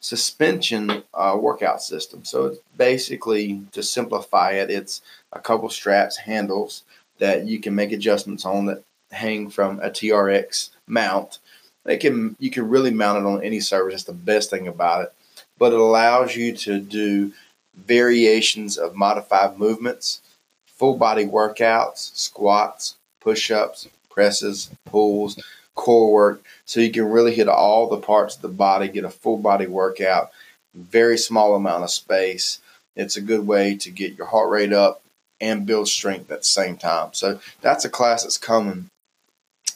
suspension 0.00 1.02
uh, 1.14 1.38
workout 1.40 1.82
system. 1.82 2.24
So 2.24 2.46
it's 2.46 2.58
basically 2.76 3.62
to 3.72 3.82
simplify 3.82 4.52
it, 4.52 4.70
it's 4.70 5.00
a 5.32 5.40
couple 5.40 5.70
straps, 5.70 6.18
handles 6.18 6.82
that 7.18 7.46
you 7.46 7.60
can 7.60 7.74
make 7.74 7.92
adjustments 7.92 8.44
on 8.44 8.66
that 8.66 8.82
hang 9.10 9.48
from 9.48 9.80
a 9.80 9.88
TRX 9.88 10.70
mount. 10.86 11.38
They 11.84 11.96
can 11.96 12.36
you 12.38 12.50
can 12.50 12.68
really 12.68 12.90
mount 12.90 13.24
it 13.24 13.26
on 13.26 13.42
any 13.42 13.60
surface. 13.60 13.92
That's 13.92 14.04
the 14.04 14.12
best 14.12 14.50
thing 14.50 14.68
about 14.68 15.04
it. 15.04 15.12
But 15.58 15.72
it 15.72 15.78
allows 15.78 16.36
you 16.36 16.54
to 16.56 16.80
do 16.80 17.32
variations 17.74 18.76
of 18.76 18.96
modified 18.96 19.58
movements, 19.58 20.20
full 20.66 20.96
body 20.96 21.24
workouts, 21.24 22.14
squats, 22.14 22.96
push 23.20 23.50
ups, 23.50 23.88
presses, 24.14 24.70
pulls, 24.86 25.42
core 25.74 26.12
work. 26.12 26.44
So 26.64 26.80
you 26.80 26.90
can 26.90 27.10
really 27.10 27.34
hit 27.34 27.48
all 27.48 27.88
the 27.88 27.98
parts 27.98 28.36
of 28.36 28.42
the 28.42 28.48
body, 28.48 28.88
get 28.88 29.04
a 29.04 29.10
full 29.10 29.38
body 29.38 29.66
workout, 29.66 30.30
very 30.74 31.18
small 31.18 31.54
amount 31.54 31.84
of 31.84 31.90
space. 31.90 32.60
It's 32.96 33.16
a 33.16 33.20
good 33.20 33.46
way 33.46 33.76
to 33.76 33.90
get 33.90 34.16
your 34.16 34.26
heart 34.26 34.50
rate 34.50 34.72
up 34.72 35.02
and 35.40 35.66
build 35.66 35.88
strength 35.88 36.30
at 36.30 36.40
the 36.40 36.46
same 36.46 36.76
time. 36.76 37.12
So 37.12 37.40
that's 37.60 37.84
a 37.84 37.90
class 37.90 38.22
that's 38.22 38.38
coming 38.38 38.86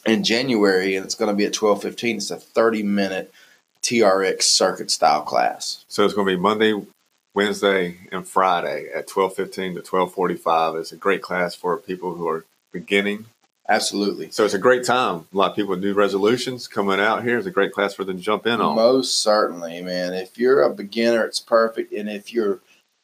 in 0.05 0.23
January 0.23 0.95
and 0.95 1.05
it's 1.05 1.15
going 1.15 1.29
to 1.29 1.35
be 1.35 1.45
at 1.45 1.53
12:15. 1.53 2.15
It's 2.15 2.31
a 2.31 2.37
30 2.37 2.83
minute 2.83 3.31
TRX 3.81 4.43
circuit 4.43 4.91
style 4.91 5.21
class. 5.21 5.85
So 5.87 6.05
it's 6.05 6.13
going 6.13 6.27
to 6.27 6.35
be 6.35 6.41
Monday, 6.41 6.73
Wednesday, 7.35 7.97
and 8.11 8.27
Friday 8.27 8.89
at 8.93 9.07
12:15 9.07 9.75
to 9.75 9.81
12:45. 9.81 10.79
It's 10.79 10.91
a 10.91 10.97
great 10.97 11.21
class 11.21 11.55
for 11.55 11.77
people 11.77 12.15
who 12.15 12.27
are 12.27 12.45
beginning. 12.71 13.25
Absolutely. 13.69 14.31
So 14.31 14.43
it's 14.45 14.55
a 14.55 14.59
great 14.59 14.83
time. 14.83 15.27
A 15.31 15.37
lot 15.37 15.51
of 15.51 15.55
people 15.55 15.69
with 15.69 15.79
new 15.83 15.93
resolutions 15.93 16.67
coming 16.67 16.99
out 16.99 17.23
here. 17.23 17.37
It's 17.37 17.45
a 17.45 17.51
great 17.51 17.71
class 17.71 17.93
for 17.93 18.03
them 18.03 18.17
to 18.17 18.23
jump 18.23 18.47
in 18.47 18.59
on. 18.59 18.75
Most 18.75 19.21
certainly, 19.21 19.81
man. 19.83 20.13
If 20.15 20.39
you're 20.39 20.63
a 20.63 20.71
beginner, 20.73 21.23
it's 21.23 21.39
perfect. 21.39 21.93
And 21.93 22.09
if 22.09 22.33
you're 22.33 22.59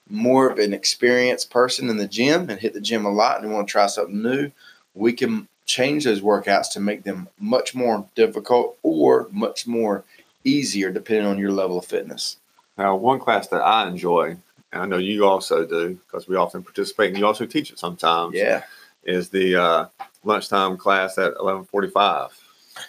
more 0.09 0.49
of 0.49 0.57
an 0.57 0.73
experienced 0.73 1.51
person 1.51 1.87
in 1.89 1.97
the 1.97 2.07
gym 2.07 2.49
and 2.49 2.59
hit 2.59 2.73
the 2.73 2.81
gym 2.81 3.05
a 3.05 3.11
lot 3.11 3.43
and 3.43 3.53
want 3.53 3.67
to 3.67 3.71
try 3.71 3.85
something 3.85 4.23
new, 4.23 4.51
we 4.95 5.13
can 5.13 5.47
change 5.67 6.03
those 6.03 6.21
workouts 6.21 6.71
to 6.71 6.79
make 6.79 7.03
them 7.03 7.27
much 7.39 7.75
more 7.75 8.07
difficult 8.15 8.77
or 8.81 9.27
much 9.31 9.67
more 9.67 10.03
easier 10.43 10.91
depending 10.91 11.27
on 11.27 11.37
your 11.37 11.51
level 11.51 11.77
of 11.77 11.85
fitness. 11.85 12.37
Now, 12.77 12.95
one 12.95 13.19
class 13.19 13.47
that 13.49 13.61
I 13.61 13.87
enjoy, 13.87 14.37
and 14.71 14.81
I 14.81 14.85
know 14.85 14.97
you 14.97 15.25
also 15.25 15.65
do 15.65 15.99
because 16.07 16.27
we 16.27 16.35
often 16.35 16.63
participate 16.63 17.09
and 17.09 17.17
you 17.19 17.25
also 17.25 17.45
teach 17.45 17.71
it 17.71 17.79
sometimes, 17.79 18.33
Yeah. 18.35 18.63
is 19.03 19.29
the 19.29 19.55
uh, 19.55 19.85
lunchtime 20.25 20.77
class 20.77 21.17
at 21.17 21.35
11:45. 21.35 22.31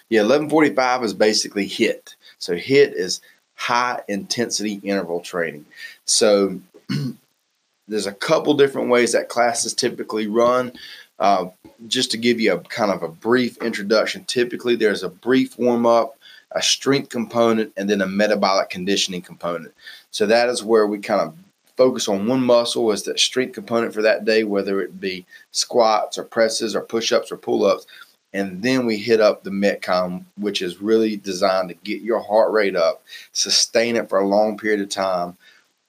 Yeah, 0.08 0.22
1145 0.22 1.04
is 1.04 1.14
basically 1.14 1.66
HIIT. 1.66 2.14
So 2.38 2.54
HIIT 2.54 2.92
is 2.94 3.20
high 3.54 4.02
intensity 4.08 4.80
interval 4.82 5.20
training. 5.20 5.64
So 6.04 6.60
there's 7.88 8.06
a 8.06 8.12
couple 8.12 8.54
different 8.54 8.88
ways 8.88 9.12
that 9.12 9.28
classes 9.28 9.74
typically 9.74 10.26
run. 10.26 10.72
Uh, 11.18 11.46
just 11.86 12.10
to 12.10 12.18
give 12.18 12.40
you 12.40 12.52
a 12.52 12.58
kind 12.60 12.90
of 12.90 13.02
a 13.02 13.08
brief 13.08 13.56
introduction, 13.62 14.24
typically 14.24 14.76
there's 14.76 15.02
a 15.02 15.08
brief 15.08 15.58
warm 15.58 15.86
up, 15.86 16.18
a 16.52 16.62
strength 16.62 17.08
component, 17.08 17.72
and 17.76 17.88
then 17.88 18.02
a 18.02 18.06
metabolic 18.06 18.70
conditioning 18.70 19.22
component. 19.22 19.72
So 20.10 20.26
that 20.26 20.48
is 20.48 20.62
where 20.62 20.86
we 20.86 20.98
kind 20.98 21.20
of 21.20 21.34
focus 21.76 22.08
on 22.08 22.26
one 22.26 22.40
muscle 22.40 22.90
as 22.90 23.02
the 23.02 23.16
strength 23.18 23.54
component 23.54 23.92
for 23.92 24.02
that 24.02 24.24
day, 24.24 24.44
whether 24.44 24.80
it 24.80 25.00
be 25.00 25.26
squats 25.50 26.18
or 26.18 26.24
presses 26.24 26.74
or 26.74 26.80
push 26.80 27.12
ups 27.12 27.30
or 27.30 27.36
pull 27.36 27.64
ups. 27.64 27.86
And 28.32 28.62
then 28.62 28.86
we 28.86 28.96
hit 28.96 29.20
up 29.20 29.42
the 29.42 29.50
MetCon, 29.50 30.24
which 30.38 30.60
is 30.60 30.82
really 30.82 31.16
designed 31.16 31.68
to 31.68 31.74
get 31.74 32.02
your 32.02 32.20
heart 32.20 32.52
rate 32.52 32.76
up, 32.76 33.02
sustain 33.32 33.96
it 33.96 34.08
for 34.08 34.18
a 34.18 34.26
long 34.26 34.58
period 34.58 34.80
of 34.80 34.88
time, 34.88 35.36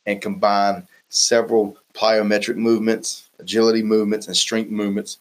and 0.05 0.21
combine 0.21 0.87
several 1.09 1.77
plyometric 1.93 2.55
movements, 2.55 3.29
agility 3.39 3.83
movements, 3.83 4.27
and 4.27 4.37
strength 4.37 4.69
movements 4.69 5.17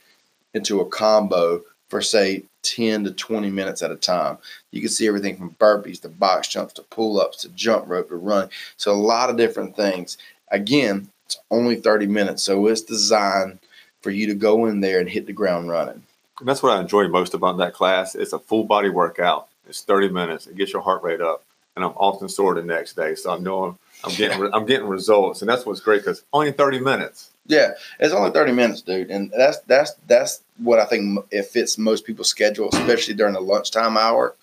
into 0.55 0.81
a 0.81 0.87
combo 0.87 1.63
for, 1.89 2.01
say, 2.01 2.45
10 2.63 3.05
to 3.05 3.13
20 3.13 3.51
minutes 3.51 3.83
at 3.83 3.93
a 3.93 3.97
time. 3.97 4.39
You 4.73 4.81
can 4.81 4.91
see 4.91 5.07
everything 5.07 5.37
from 5.37 5.55
burpees 5.55 6.01
to 6.03 6.09
box 6.09 6.49
jumps 6.49 6.75
to 6.75 6.83
pull 6.83 7.21
ups 7.21 7.43
to 7.43 7.49
jump 7.51 7.89
rope 7.89 8.09
to 8.09 8.17
run. 8.17 8.49
So, 8.77 8.93
a 8.93 8.95
lot 8.95 9.31
of 9.31 9.37
different 9.37 9.77
things. 9.77 10.19
Again, 10.51 11.09
it's 11.27 11.39
only 11.51 11.77
30 11.77 12.07
minutes, 12.07 12.43
so 12.43 12.67
it's 12.67 12.83
designed 12.83 13.59
for 14.01 14.11
you 14.11 14.27
to 14.29 14.35
go 14.35 14.67
in 14.67 14.81
there 14.81 15.01
and 15.01 15.09
hit 15.09 15.27
the 15.27 15.33
ground 15.33 15.69
running. 15.69 16.03
And 16.39 16.49
that's 16.49 16.63
what 16.63 16.77
I 16.77 16.81
enjoy 16.81 17.09
most 17.09 17.35
about 17.35 17.59
that 17.59 17.75
class. 17.75 18.15
It's 18.15 18.33
a 18.33 18.39
full 18.39 18.65
body 18.65 18.89
workout. 18.89 19.49
It's 19.69 19.83
30 19.83 20.11
minutes. 20.11 20.47
It 20.47 20.57
gets 20.57 20.73
your 20.73 20.83
heart 20.83 21.03
rate 21.03 21.21
up, 21.21 21.45
and 21.75 21.85
I'm 21.85 21.93
often 21.93 22.29
sore 22.29 22.55
the 22.55 22.63
next 22.63 22.95
day. 22.95 23.15
So 23.15 23.33
I'm 23.33 23.43
know 23.43 23.77
I'm 24.05 24.15
getting 24.15 24.49
I'm 24.53 24.67
getting 24.67 24.87
results, 24.87 25.41
and 25.41 25.49
that's 25.49 25.67
what's 25.67 25.81
great 25.81 26.03
because 26.03 26.23
only 26.33 26.53
30 26.53 26.81
minutes. 26.81 27.31
Yeah, 27.49 27.73
it's 28.01 28.13
only 28.13 28.31
thirty 28.31 28.53
minutes, 28.53 28.83
dude, 28.83 29.11
and 29.11 29.31
that's 29.31 29.61
that's 29.61 29.93
that's 30.09 30.43
what 30.59 30.79
I 30.79 30.85
think 30.85 31.25
it 31.31 31.45
fits 31.47 31.79
most 31.79 32.05
people's 32.05 32.29
schedule, 32.29 32.69
especially 32.73 33.15
during 33.15 33.35
the 33.35 33.41
lunchtime 33.41 33.97
hour. 33.97 34.35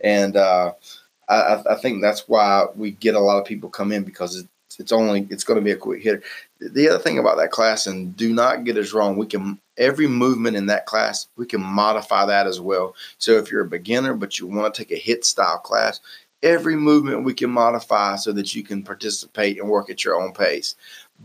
And 0.00 0.36
uh, 0.36 0.72
I, 1.28 1.62
I 1.70 1.74
think 1.76 2.02
that's 2.02 2.28
why 2.28 2.66
we 2.74 2.92
get 2.92 3.14
a 3.14 3.20
lot 3.20 3.38
of 3.38 3.46
people 3.46 3.68
come 3.68 3.92
in 3.92 4.02
because 4.02 4.44
it's, 4.78 4.92
only 4.92 5.26
it's 5.30 5.44
going 5.44 5.58
to 5.58 5.64
be 5.64 5.70
a 5.70 5.76
quick 5.76 6.02
hitter. 6.02 6.22
The 6.60 6.88
other 6.88 6.98
thing 6.98 7.18
about 7.18 7.36
that 7.38 7.50
class, 7.50 7.86
and 7.86 8.16
do 8.16 8.32
not 8.32 8.64
get 8.64 8.76
us 8.76 8.92
wrong, 8.92 9.16
we 9.16 9.26
can 9.26 9.58
every 9.76 10.08
movement 10.08 10.56
in 10.56 10.66
that 10.66 10.86
class 10.86 11.28
we 11.36 11.46
can 11.46 11.62
modify 11.62 12.26
that 12.26 12.46
as 12.46 12.60
well. 12.60 12.94
So 13.18 13.32
if 13.32 13.50
you're 13.50 13.62
a 13.62 13.68
beginner 13.68 14.14
but 14.14 14.38
you 14.38 14.46
want 14.46 14.74
to 14.74 14.82
take 14.82 14.90
a 14.90 15.00
hit 15.00 15.24
style 15.24 15.58
class, 15.58 16.00
every 16.42 16.74
movement 16.74 17.24
we 17.24 17.34
can 17.34 17.50
modify 17.50 18.16
so 18.16 18.32
that 18.32 18.54
you 18.54 18.62
can 18.62 18.82
participate 18.82 19.60
and 19.60 19.68
work 19.68 19.88
at 19.88 20.04
your 20.04 20.20
own 20.20 20.32
pace 20.32 20.74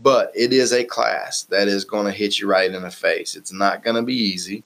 but 0.02 0.32
it 0.34 0.52
is 0.52 0.72
a 0.72 0.84
class 0.84 1.44
that 1.44 1.68
is 1.68 1.84
going 1.84 2.06
to 2.06 2.12
hit 2.12 2.38
you 2.38 2.48
right 2.48 2.72
in 2.72 2.82
the 2.82 2.90
face. 2.90 3.36
It's 3.36 3.52
not 3.52 3.84
going 3.84 3.96
to 3.96 4.02
be 4.02 4.14
easy. 4.14 4.64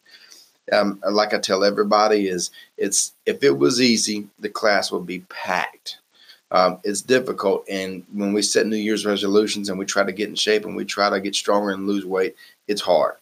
Um, 0.72 1.00
like 1.10 1.32
I 1.32 1.38
tell 1.38 1.64
everybody, 1.64 2.28
is 2.28 2.50
it's 2.76 3.14
if 3.26 3.42
it 3.42 3.58
was 3.58 3.80
easy, 3.80 4.28
the 4.38 4.50
class 4.50 4.92
would 4.92 5.06
be 5.06 5.20
packed. 5.28 5.98
Um, 6.50 6.80
it's 6.82 7.02
difficult, 7.02 7.68
and 7.68 8.04
when 8.12 8.32
we 8.32 8.40
set 8.40 8.66
New 8.66 8.76
Year's 8.76 9.04
resolutions 9.04 9.68
and 9.68 9.78
we 9.78 9.84
try 9.84 10.04
to 10.04 10.12
get 10.12 10.28
in 10.28 10.34
shape 10.34 10.64
and 10.64 10.74
we 10.74 10.84
try 10.84 11.10
to 11.10 11.20
get 11.20 11.34
stronger 11.34 11.70
and 11.70 11.86
lose 11.86 12.06
weight, 12.06 12.36
it's 12.66 12.80
hard. 12.80 13.16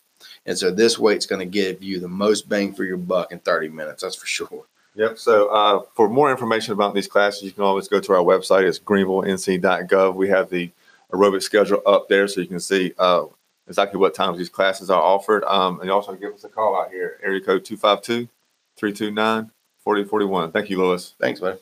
And 0.47 0.57
so 0.57 0.71
this 0.71 0.99
weight's 0.99 1.27
going 1.27 1.41
to 1.41 1.47
give 1.47 1.83
you 1.83 1.99
the 1.99 2.09
most 2.09 2.49
bang 2.49 2.73
for 2.73 2.85
your 2.85 2.97
buck 2.97 3.33
in 3.33 3.41
30 3.41 3.69
minutes. 3.69 4.03
That's 4.03 4.15
for 4.15 4.27
sure. 4.27 4.65
Yep. 4.95 5.19
So 5.19 5.49
uh, 5.49 5.83
for 5.95 6.09
more 6.09 6.31
information 6.31 6.73
about 6.73 6.95
these 6.95 7.09
classes, 7.09 7.43
you 7.43 7.53
can 7.53 7.65
always 7.65 7.89
go 7.89 8.01
to 8.01 8.13
our 8.13 8.23
website. 8.23 8.63
It's 8.63 8.79
greenvillenc.gov. 8.79 10.15
We 10.15 10.29
have 10.29 10.49
the 10.49 10.71
aerobic 11.13 11.43
schedule 11.43 11.83
up 11.85 12.09
there 12.09 12.27
so 12.29 12.41
you 12.41 12.47
can 12.47 12.61
see 12.61 12.95
uh, 12.99 13.25
exactly 13.69 14.01
what 14.01 14.15
times 14.15 14.39
these 14.39 14.49
classes 14.49 14.89
are 14.91 15.03
offered. 15.03 15.45
Um, 15.45 15.81
and 15.81 15.89
you 15.89 15.93
also 15.93 16.15
give 16.15 16.33
us 16.33 16.45
a 16.45 16.49
call 16.49 16.81
out 16.81 16.91
here, 16.91 17.19
area 17.23 17.41
code 17.41 17.65
252 17.65 18.29
329 18.77 19.51
4041. 19.81 20.53
Thank 20.53 20.71
you, 20.71 20.79
Lewis. 20.79 21.15
Thanks, 21.21 21.41
buddy. 21.41 21.59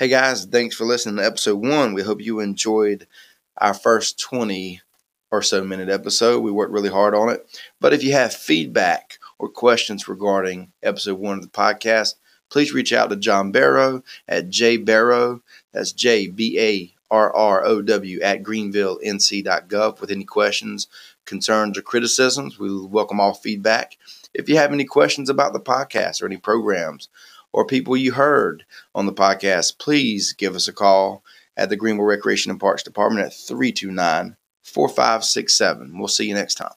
Hey 0.00 0.08
guys, 0.08 0.46
thanks 0.46 0.74
for 0.74 0.86
listening 0.86 1.16
to 1.16 1.26
episode 1.26 1.56
one. 1.56 1.92
We 1.92 2.00
hope 2.00 2.22
you 2.22 2.40
enjoyed 2.40 3.06
our 3.58 3.74
first 3.74 4.18
20 4.18 4.80
or 5.30 5.42
so 5.42 5.62
minute 5.62 5.90
episode. 5.90 6.40
We 6.40 6.50
worked 6.50 6.72
really 6.72 6.88
hard 6.88 7.14
on 7.14 7.28
it. 7.28 7.46
But 7.82 7.92
if 7.92 8.02
you 8.02 8.12
have 8.12 8.32
feedback 8.32 9.18
or 9.38 9.50
questions 9.50 10.08
regarding 10.08 10.72
episode 10.82 11.18
one 11.18 11.36
of 11.36 11.42
the 11.42 11.48
podcast, 11.48 12.14
please 12.48 12.72
reach 12.72 12.94
out 12.94 13.10
to 13.10 13.16
John 13.16 13.52
Barrow 13.52 14.02
at 14.26 14.48
jbarrow, 14.48 15.42
that's 15.72 15.92
J 15.92 16.28
B 16.28 16.58
A 16.58 16.94
R 17.10 17.36
R 17.36 17.62
O 17.66 17.82
W, 17.82 18.20
at 18.22 18.42
greenvillenc.gov 18.42 20.00
with 20.00 20.10
any 20.10 20.24
questions, 20.24 20.86
concerns, 21.26 21.76
or 21.76 21.82
criticisms. 21.82 22.58
We 22.58 22.74
welcome 22.86 23.20
all 23.20 23.34
feedback. 23.34 23.98
If 24.32 24.48
you 24.48 24.56
have 24.56 24.72
any 24.72 24.86
questions 24.86 25.28
about 25.28 25.52
the 25.52 25.60
podcast 25.60 26.22
or 26.22 26.26
any 26.26 26.38
programs 26.38 27.10
or 27.52 27.66
people 27.66 27.96
you 27.96 28.12
heard 28.12 28.64
on 28.94 29.06
the 29.06 29.12
podcast, 29.12 29.78
please 29.78 30.32
give 30.32 30.54
us 30.54 30.68
a 30.68 30.72
call 30.72 31.24
at 31.56 31.68
the 31.68 31.76
Greenville 31.76 32.04
Recreation 32.04 32.50
and 32.50 32.60
Parks 32.60 32.82
Department 32.82 33.26
at 33.26 33.34
329 33.34 34.36
4567. 34.62 35.98
We'll 35.98 36.08
see 36.08 36.28
you 36.28 36.34
next 36.34 36.54
time. 36.54 36.72